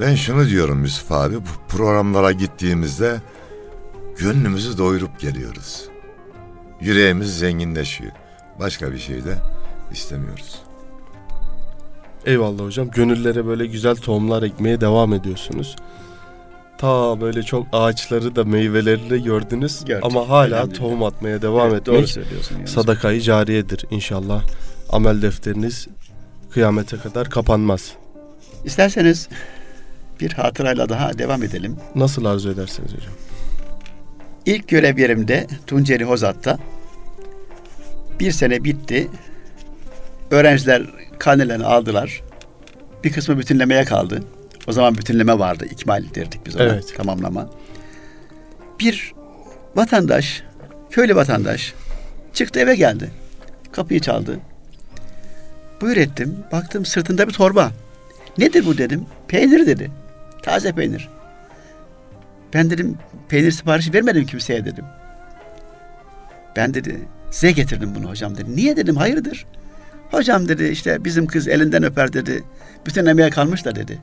ben 0.00 0.14
şunu 0.14 0.48
diyorum 0.48 0.82
Yusuf 0.82 1.12
abi 1.12 1.36
bu 1.36 1.76
programlara 1.76 2.32
gittiğimizde 2.32 3.20
gönlümüzü 4.18 4.78
doyurup 4.78 5.20
geliyoruz. 5.20 5.88
Yüreğimiz 6.80 7.38
zenginleşiyor. 7.38 8.12
Başka 8.60 8.92
bir 8.92 8.98
şey 8.98 9.24
de 9.24 9.38
istemiyoruz. 9.92 10.62
Eyvallah 12.26 12.64
hocam. 12.64 12.90
Gönüllere 12.90 13.46
böyle 13.46 13.66
güzel 13.66 13.96
tohumlar 13.96 14.42
ekmeye 14.42 14.80
devam 14.80 15.12
ediyorsunuz. 15.12 15.76
Ta 16.78 17.20
böyle 17.20 17.42
çok 17.42 17.66
ağaçları 17.72 18.36
da 18.36 18.44
meyveleri 18.44 19.10
de 19.10 19.18
gördünüz. 19.18 19.84
Gördük. 19.84 20.04
Ama 20.06 20.28
hala 20.28 20.46
Elhamdülillah. 20.46 20.78
tohum 20.80 21.02
atmaya 21.02 21.42
devam 21.42 21.70
Evet, 21.70 21.88
etmek 21.88 22.68
sadakayı 22.68 23.20
cariyedir 23.20 23.84
inşallah. 23.90 24.42
Amel 24.90 25.22
defteriniz 25.22 25.86
kıyamete 26.50 26.96
kadar 26.96 27.30
kapanmaz. 27.30 27.92
İsterseniz 28.64 29.28
bir 30.20 30.32
hatırayla 30.32 30.88
daha 30.88 31.18
devam 31.18 31.42
edelim. 31.42 31.76
Nasıl 31.94 32.24
arzu 32.24 32.50
ederseniz 32.50 32.92
hocam. 32.92 33.12
İlk 34.46 34.68
görev 34.68 34.98
yerimde 34.98 35.46
Tunceli 35.66 36.04
Hozat'ta 36.04 36.58
bir 38.20 38.32
sene 38.32 38.64
bitti. 38.64 39.08
Öğrenciler 40.30 40.82
karnelerini 41.18 41.64
aldılar. 41.64 42.22
Bir 43.04 43.12
kısmı 43.12 43.38
bütünlemeye 43.38 43.84
kaldı. 43.84 44.22
O 44.66 44.72
zaman 44.72 44.98
bütünleme 44.98 45.38
vardı. 45.38 45.66
İkmal 45.70 46.04
derdik 46.14 46.46
biz 46.46 46.56
ona. 46.56 46.62
Evet. 46.62 46.94
Tamamlama. 46.96 47.50
Bir 48.80 49.14
vatandaş, 49.76 50.42
köylü 50.90 51.16
vatandaş 51.16 51.74
çıktı 52.32 52.60
eve 52.60 52.76
geldi. 52.76 53.10
Kapıyı 53.72 54.00
çaldı. 54.00 54.38
Buyur 55.80 55.96
ettim. 55.96 56.36
Baktım 56.52 56.84
sırtında 56.84 57.28
bir 57.28 57.32
torba. 57.32 57.72
Nedir 58.38 58.66
bu 58.66 58.78
dedim. 58.78 59.06
Peynir 59.28 59.66
dedi. 59.66 59.90
Taze 60.42 60.72
peynir. 60.72 61.08
Ben 62.54 62.70
dedim 62.70 62.98
peynir 63.28 63.50
siparişi 63.50 63.94
vermedim 63.94 64.26
kimseye 64.26 64.64
dedim. 64.64 64.84
Ben 66.56 66.74
dedi 66.74 67.00
size 67.30 67.52
getirdim 67.52 67.94
bunu 67.94 68.10
hocam 68.10 68.36
dedi. 68.36 68.56
Niye 68.56 68.76
dedim 68.76 68.96
hayırdır? 68.96 69.46
Hocam 70.10 70.48
dedi 70.48 70.64
işte 70.64 71.04
bizim 71.04 71.26
kız 71.26 71.48
elinden 71.48 71.82
öper 71.82 72.12
dedi. 72.12 72.44
Bütün 72.86 73.06
emeğe 73.06 73.30
kalmış 73.30 73.64
da 73.64 73.74
dedi. 73.74 73.98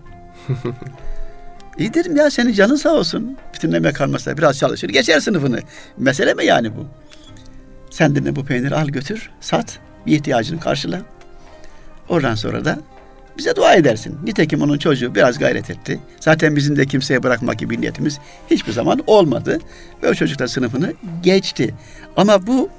İyi 1.77 1.93
dedim 1.93 2.15
ya 2.15 2.31
senin 2.31 2.53
canın 2.53 2.75
sağ 2.75 2.93
olsun. 2.93 3.37
Bütün 3.53 3.71
emeğe 3.71 3.93
kalmazsa 3.93 4.37
biraz 4.37 4.57
çalışır 4.57 4.89
geçer 4.89 5.19
sınıfını. 5.19 5.59
Mesele 5.97 6.33
mi 6.33 6.45
yani 6.45 6.75
bu? 6.75 6.87
Sen 7.89 8.15
dedi 8.15 8.35
bu 8.35 8.45
peyniri 8.45 8.75
al 8.75 8.87
götür 8.87 9.29
sat 9.41 9.79
bir 10.05 10.15
ihtiyacını 10.15 10.59
karşıla. 10.59 11.01
Oradan 12.09 12.35
sonra 12.35 12.65
da 12.65 12.79
bize 13.37 13.55
dua 13.55 13.75
edersin. 13.75 14.19
Nitekim 14.23 14.61
onun 14.61 14.77
çocuğu 14.77 15.15
biraz 15.15 15.39
gayret 15.39 15.69
etti. 15.69 15.99
Zaten 16.19 16.55
bizim 16.55 16.75
de 16.75 16.85
kimseye 16.85 17.23
bırakmak 17.23 17.59
gibi 17.59 17.81
niyetimiz 17.81 18.19
hiçbir 18.51 18.71
zaman 18.71 19.03
olmadı. 19.07 19.59
Ve 20.03 20.09
o 20.09 20.13
çocuk 20.13 20.39
da 20.39 20.47
sınıfını 20.47 20.93
geçti. 21.23 21.75
Ama 22.17 22.47
bu 22.47 22.69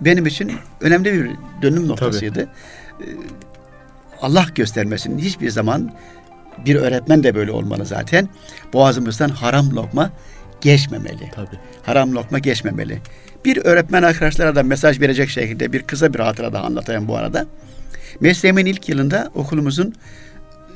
benim 0.00 0.26
için 0.26 0.52
önemli 0.80 1.12
bir 1.12 1.30
dönüm 1.62 1.88
noktasıydı. 1.88 2.48
Ee, 3.00 3.04
Allah 4.22 4.46
göstermesin 4.54 5.18
hiçbir 5.18 5.50
zaman 5.50 5.92
bir 6.66 6.74
öğretmen 6.74 7.22
de 7.24 7.34
böyle 7.34 7.52
olmalı 7.52 7.86
zaten. 7.86 8.28
Boğazımızdan 8.72 9.28
haram 9.28 9.76
lokma 9.76 10.10
geçmemeli. 10.60 11.30
Tabii. 11.34 11.58
Haram 11.82 12.14
lokma 12.14 12.38
geçmemeli. 12.38 12.98
Bir 13.44 13.64
öğretmen 13.64 14.02
arkadaşlara 14.02 14.54
da 14.54 14.62
mesaj 14.62 15.00
verecek 15.00 15.30
şekilde 15.30 15.72
bir 15.72 15.82
kısa 15.82 16.14
bir 16.14 16.18
hatıra 16.18 16.52
daha 16.52 16.64
anlatayım 16.64 17.08
bu 17.08 17.16
arada. 17.16 17.46
Mesleğimin 18.20 18.66
ilk 18.66 18.88
yılında 18.88 19.30
okulumuzun 19.34 19.94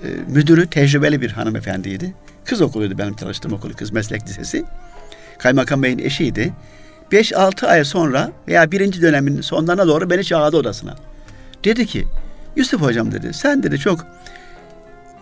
e, 0.05 0.09
müdürü 0.27 0.67
tecrübeli 0.67 1.21
bir 1.21 1.31
hanımefendiydi. 1.31 2.15
Kız 2.45 2.61
okuluydu 2.61 2.99
benim 2.99 3.17
çalıştığım 3.17 3.53
okul 3.53 3.73
kız 3.73 3.93
meslek 3.93 4.27
lisesi. 4.27 4.65
Kaymakam 5.39 5.83
Bey'in 5.83 5.99
eşiydi. 5.99 6.53
5-6 7.13 7.67
ay 7.67 7.85
sonra 7.85 8.33
veya 8.49 8.73
birinci 8.73 9.03
dönemin 9.03 9.41
sonlarına 9.41 9.87
doğru 9.87 10.11
beni 10.11 10.25
çağırdı 10.25 10.57
odasına. 10.57 10.95
Dedi 11.65 11.87
ki 11.87 12.05
Yusuf 12.57 12.81
hocam 12.81 13.13
dedi 13.13 13.35
sen 13.35 13.63
dedi 13.63 13.79
çok 13.79 14.07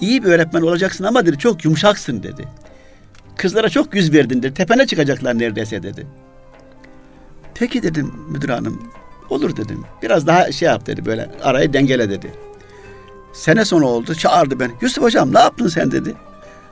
iyi 0.00 0.24
bir 0.24 0.28
öğretmen 0.28 0.62
olacaksın 0.62 1.04
ama 1.04 1.26
dedi 1.26 1.38
çok 1.38 1.64
yumuşaksın 1.64 2.22
dedi. 2.22 2.48
Kızlara 3.36 3.68
çok 3.68 3.94
yüz 3.94 4.12
verdin 4.12 4.42
dedi. 4.42 4.54
Tepene 4.54 4.86
çıkacaklar 4.86 5.38
neredeyse 5.38 5.82
dedi. 5.82 6.06
Peki 7.54 7.82
dedim 7.82 8.12
müdür 8.28 8.48
hanım. 8.48 8.92
Olur 9.30 9.56
dedim. 9.56 9.84
Biraz 10.02 10.26
daha 10.26 10.52
şey 10.52 10.68
yap 10.68 10.86
dedi 10.86 11.06
böyle 11.06 11.30
arayı 11.42 11.72
dengele 11.72 12.10
dedi. 12.10 12.30
Sene 13.32 13.64
sonu 13.64 13.86
oldu 13.86 14.14
çağırdı 14.14 14.60
beni. 14.60 14.72
Yusuf 14.80 15.04
hocam 15.04 15.34
ne 15.34 15.38
yaptın 15.38 15.68
sen 15.68 15.90
dedi. 15.92 16.14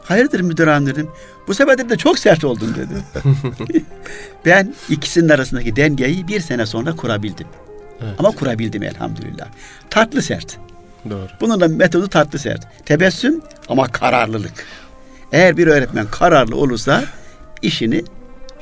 Hayırdır 0.05 0.41
müdür 0.41 0.67
hanım 0.67 0.87
dedim. 0.87 1.09
Bu 1.49 1.55
sefer 1.55 1.91
de 1.91 1.97
çok 1.97 2.19
sert 2.19 2.45
oldun 2.45 2.75
dedi. 2.75 3.25
ben 4.47 4.75
ikisinin 4.89 5.29
arasındaki 5.29 5.77
dengeyi 5.77 6.29
bir 6.29 6.41
sene 6.41 6.67
sonra 6.67 6.97
kurabildim. 6.97 7.47
Evet. 8.03 8.15
Ama 8.19 8.31
kurabildim 8.31 8.83
elhamdülillah. 8.83 9.47
Tatlı 9.91 10.23
sert. 10.23 10.59
Doğru. 11.11 11.27
Bunun 11.41 11.61
da 11.61 11.69
metodu 11.69 12.09
tatlı 12.09 12.39
sert. 12.39 12.87
Tebessüm 12.87 13.41
ama 13.69 13.89
kararlılık. 13.89 14.67
Eğer 15.33 15.57
bir 15.57 15.67
öğretmen 15.67 16.07
kararlı 16.11 16.57
olursa 16.57 17.05
işini 17.63 18.05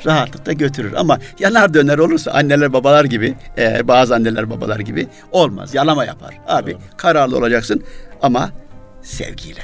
rahatlıkla 0.07 0.53
götürür. 0.53 0.92
Ama 0.96 1.18
yanar 1.38 1.75
döner 1.75 1.99
olursa 1.99 2.31
anneler 2.31 2.72
babalar 2.72 3.05
gibi, 3.05 3.35
eğer 3.57 3.88
bazı 3.88 4.14
anneler 4.14 4.51
babalar 4.51 4.81
gibi 4.81 5.09
olmaz. 5.33 5.75
Yalama 5.75 6.05
yapar. 6.05 6.35
Abi 6.46 6.72
Doğru. 6.72 6.81
kararlı 6.96 7.37
olacaksın 7.37 7.83
ama 8.22 8.51
sevgiyle. 9.03 9.61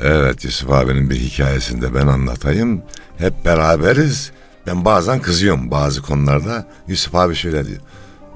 Evet 0.00 0.44
Yusuf 0.44 0.70
abinin 0.70 1.10
bir 1.10 1.16
hikayesinde 1.16 1.94
ben 1.94 2.06
anlatayım. 2.06 2.82
Hep 3.18 3.44
beraberiz. 3.44 4.30
Ben 4.66 4.84
bazen 4.84 5.20
kızıyorum 5.20 5.70
bazı 5.70 6.02
konularda. 6.02 6.66
Yusuf 6.88 7.14
abi 7.14 7.34
şöyle 7.34 7.66
diyor. 7.66 7.80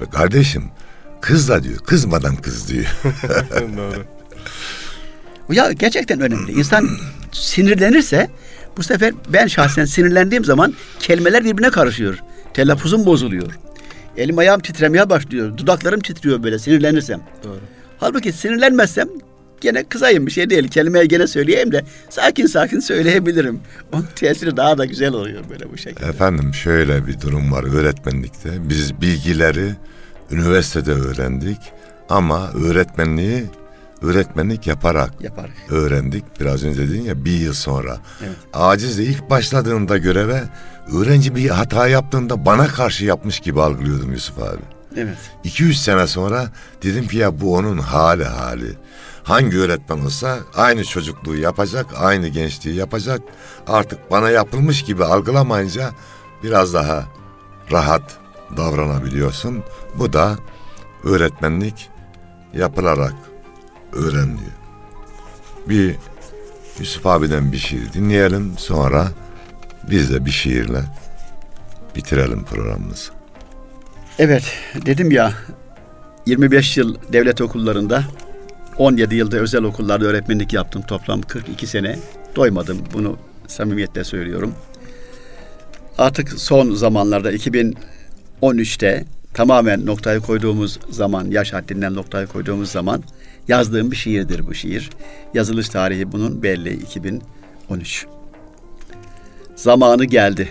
"Be 0.00 0.04
Kardeşim 0.10 0.64
kız 1.22 1.48
da 1.48 1.62
diyor 1.62 1.78
kızmadan 1.78 2.36
kız 2.36 2.68
diyor. 2.68 2.86
Doğru. 3.76 4.04
Ya 5.50 5.72
gerçekten 5.72 6.20
önemli. 6.20 6.52
İnsan 6.52 6.88
sinirlenirse 7.32 8.30
bu 8.76 8.82
sefer 8.82 9.12
ben 9.28 9.46
şahsen 9.46 9.84
sinirlendiğim 9.84 10.44
zaman 10.44 10.74
kelimeler 11.00 11.44
birbirine 11.44 11.70
karışıyor. 11.70 12.18
Telaffuzum 12.54 13.06
bozuluyor. 13.06 13.52
Elim 14.16 14.38
ayağım 14.38 14.60
titremeye 14.60 15.10
başlıyor. 15.10 15.56
Dudaklarım 15.56 16.00
titriyor 16.00 16.42
böyle 16.42 16.58
sinirlenirsem. 16.58 17.20
Doğru. 17.44 17.60
Halbuki 17.98 18.32
sinirlenmezsem 18.32 19.08
gene 19.60 19.84
kızayım 19.84 20.26
bir 20.26 20.30
şey 20.32 20.50
değil. 20.50 20.68
Kelimeyi 20.68 21.08
gene 21.08 21.26
söyleyeyim 21.26 21.72
de 21.72 21.84
sakin 22.10 22.46
sakin 22.46 22.80
söyleyebilirim. 22.80 23.60
Onun 23.92 24.06
tesiri 24.16 24.56
daha 24.56 24.78
da 24.78 24.84
güzel 24.84 25.12
oluyor 25.12 25.42
böyle 25.50 25.72
bu 25.72 25.78
şekilde. 25.78 26.06
Efendim 26.06 26.54
şöyle 26.54 27.06
bir 27.06 27.20
durum 27.20 27.52
var 27.52 27.74
öğretmenlikte. 27.74 28.50
Biz 28.68 29.00
bilgileri 29.00 29.72
üniversitede 30.32 30.92
öğrendik 30.92 31.58
ama 32.08 32.50
öğretmenliği 32.50 33.44
öğretmenlik 34.02 34.66
yaparak 34.66 35.10
Yapar. 35.20 35.50
öğrendik. 35.70 36.24
Biraz 36.40 36.64
önce 36.64 36.88
dedin 36.88 37.02
ya 37.02 37.24
bir 37.24 37.38
yıl 37.38 37.52
sonra. 37.52 37.96
Evet. 38.22 38.36
Acizle 38.52 39.04
ilk 39.04 39.30
başladığında 39.30 39.98
göreve 39.98 40.42
öğrenci 40.96 41.34
bir 41.36 41.48
hata 41.48 41.88
yaptığında 41.88 42.46
bana 42.46 42.66
karşı 42.66 43.04
yapmış 43.04 43.40
gibi 43.40 43.60
algılıyordum 43.62 44.12
Yusuf 44.12 44.38
abi. 44.38 44.62
Evet. 44.96 45.16
200 45.44 45.82
sene 45.84 46.06
sonra 46.06 46.46
dedim 46.82 47.08
ki 47.08 47.16
ya 47.16 47.40
bu 47.40 47.54
onun 47.56 47.78
hali 47.78 48.24
hali. 48.24 48.76
Hangi 49.22 49.58
öğretmen 49.58 49.98
olsa 49.98 50.38
aynı 50.54 50.84
çocukluğu 50.84 51.36
yapacak, 51.36 51.86
aynı 51.98 52.28
gençliği 52.28 52.76
yapacak. 52.76 53.20
Artık 53.66 54.10
bana 54.10 54.30
yapılmış 54.30 54.82
gibi 54.82 55.04
algılamayınca 55.04 55.90
biraz 56.42 56.74
daha 56.74 57.04
rahat 57.72 58.02
davranabiliyorsun. 58.56 59.62
Bu 59.98 60.12
da 60.12 60.38
öğretmenlik 61.04 61.88
yapılarak 62.54 63.14
öğreniliyor. 63.92 64.52
Bir 65.68 65.96
Yusuf 66.78 67.06
abiden 67.06 67.52
bir 67.52 67.58
şiir 67.58 67.92
dinleyelim 67.92 68.54
sonra 68.58 69.08
biz 69.90 70.12
de 70.12 70.24
bir 70.24 70.30
şiirle 70.30 70.84
bitirelim 71.96 72.44
programımızı. 72.44 73.12
Evet 74.18 74.44
dedim 74.86 75.10
ya 75.10 75.32
25 76.26 76.76
yıl 76.76 76.96
devlet 77.12 77.40
okullarında 77.40 78.04
17 78.78 79.14
yılda 79.14 79.36
özel 79.36 79.62
okullarda 79.62 80.04
öğretmenlik 80.04 80.52
yaptım. 80.52 80.82
Toplam 80.82 81.22
42 81.22 81.66
sene 81.66 81.98
doymadım 82.36 82.78
bunu 82.94 83.16
samimiyetle 83.46 84.04
söylüyorum. 84.04 84.54
Artık 85.98 86.40
son 86.40 86.74
zamanlarda 86.74 87.32
13'te 88.42 89.04
tamamen 89.34 89.86
noktayı 89.86 90.20
koyduğumuz 90.20 90.78
zaman, 90.90 91.30
yaş 91.30 91.52
haddinden 91.52 91.94
noktayı 91.94 92.26
koyduğumuz 92.26 92.70
zaman 92.70 93.02
yazdığım 93.48 93.90
bir 93.90 93.96
şiirdir 93.96 94.46
bu 94.46 94.54
şiir. 94.54 94.90
Yazılış 95.34 95.68
tarihi 95.68 96.12
bunun 96.12 96.42
belli 96.42 96.72
2013. 96.74 98.06
Zamanı 99.56 100.04
geldi. 100.04 100.48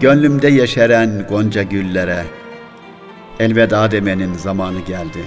Gönlümde 0.00 0.48
yeşeren 0.48 1.26
gonca 1.28 1.62
güllere, 1.62 2.24
elveda 3.40 3.90
demenin 3.90 4.34
zamanı 4.34 4.80
geldi. 4.80 5.24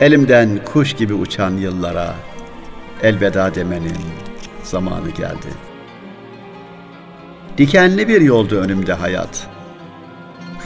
Elimden 0.00 0.64
kuş 0.64 0.92
gibi 0.92 1.14
uçan 1.14 1.56
yıllara 1.56 2.14
elveda 3.02 3.54
demenin 3.54 3.96
zamanı 4.62 5.10
geldi. 5.10 5.48
Dikenli 7.58 8.08
bir 8.08 8.20
yoldu 8.20 8.56
önümde 8.56 8.92
hayat. 8.92 9.48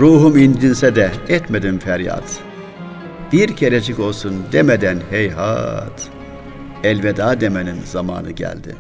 Ruhum 0.01 0.39
incinse 0.39 0.97
de 0.97 1.11
etmedim 1.29 1.79
feryat. 1.79 2.41
Bir 3.33 3.57
kerecik 3.57 3.99
olsun 3.99 4.45
demeden 4.53 4.99
heyhat. 5.11 6.09
Elveda 6.85 7.41
demenin 7.41 7.83
zamanı 7.85 8.31
geldi. 8.31 8.77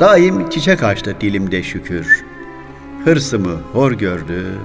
Daim 0.00 0.50
çiçek 0.50 0.82
açtı 0.82 1.16
dilimde 1.20 1.62
şükür. 1.62 2.24
Hırsımı 3.06 3.60
hor 3.72 3.92
gördü, 3.92 4.58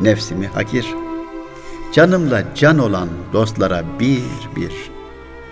nefsimi 0.00 0.46
hakir. 0.46 0.86
Canımla 1.92 2.44
can 2.54 2.78
olan 2.78 3.08
dostlara 3.32 3.84
bir 4.00 4.22
bir 4.56 4.72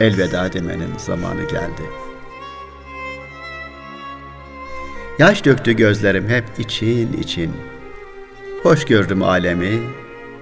elveda 0.01 0.53
demenin 0.53 0.99
zamanı 0.99 1.43
geldi. 1.43 1.83
Yaş 5.19 5.45
döktü 5.45 5.73
gözlerim 5.73 6.29
hep 6.29 6.45
için 6.59 7.13
için. 7.13 7.51
Hoş 8.63 8.85
gördüm 8.85 9.23
alemi 9.23 9.81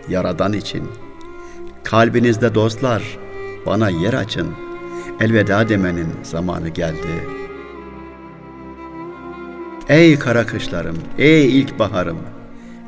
yaradan 0.09 0.53
için. 0.53 0.89
Kalbinizde 1.85 2.55
dostlar 2.55 3.18
bana 3.66 3.89
yer 3.89 4.14
açın. 4.14 4.55
Elveda 5.20 5.68
demenin 5.68 6.11
zamanı 6.22 6.68
geldi. 6.68 7.38
Ey 9.89 10.18
kara 10.18 10.47
kışlarım, 10.47 10.99
ey 11.18 11.61
ilkbaharım, 11.61 12.18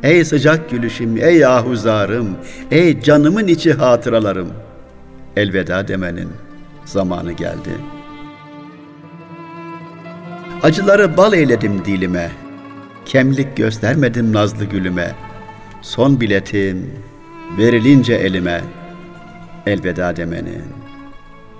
ey 0.03 0.24
sıcak 0.24 0.70
gülüşüm, 0.70 1.16
ey 1.16 1.46
ahuzarım, 1.46 2.36
ey 2.70 3.01
canımın 3.01 3.46
içi 3.46 3.72
hatıralarım. 3.72 4.48
Elveda 5.36 5.88
demenin 5.88 6.28
zamanı 6.84 7.32
geldi. 7.32 7.70
Acıları 10.62 11.16
bal 11.16 11.32
eyledim 11.32 11.84
dilime, 11.84 12.30
kemlik 13.05 13.57
göstermedim 13.57 14.32
nazlı 14.32 14.64
gülüme. 14.64 15.14
Son 15.82 16.20
biletim 16.20 16.90
verilince 17.59 18.14
elime, 18.14 18.61
elveda 19.66 20.16
demenin 20.16 20.64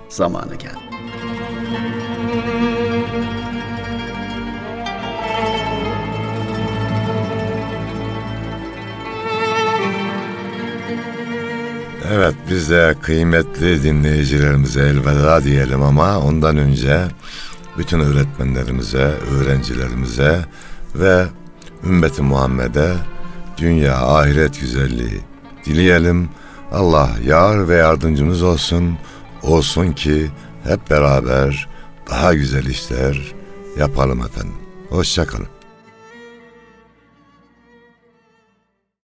zamanı 0.09 0.55
geldi. 0.55 1.10
Evet 12.13 12.35
biz 12.49 12.69
de 12.69 12.95
kıymetli 13.01 13.83
dinleyicilerimize 13.83 14.81
elveda 14.81 15.43
diyelim 15.43 15.83
ama 15.83 16.19
ondan 16.19 16.57
önce 16.57 17.01
bütün 17.77 17.99
öğretmenlerimize, 17.99 19.13
öğrencilerimize 19.31 20.45
ve 20.95 21.25
ümmeti 21.83 22.21
Muhammed'e 22.21 22.93
dünya 23.57 23.97
ahiret 23.97 24.61
güzelliği 24.61 25.21
dileyelim. 25.65 26.29
Allah 26.71 27.09
yar 27.25 27.69
ve 27.69 27.75
yardımcımız 27.75 28.43
olsun. 28.43 28.97
Olsun 29.43 29.91
ki 29.91 30.31
hep 30.63 30.89
beraber 30.89 31.69
daha 32.09 32.33
güzel 32.33 32.65
işler 32.65 33.33
yapalım 33.77 34.21
efendim. 34.21 34.55
Hoşçakalın. 34.89 35.60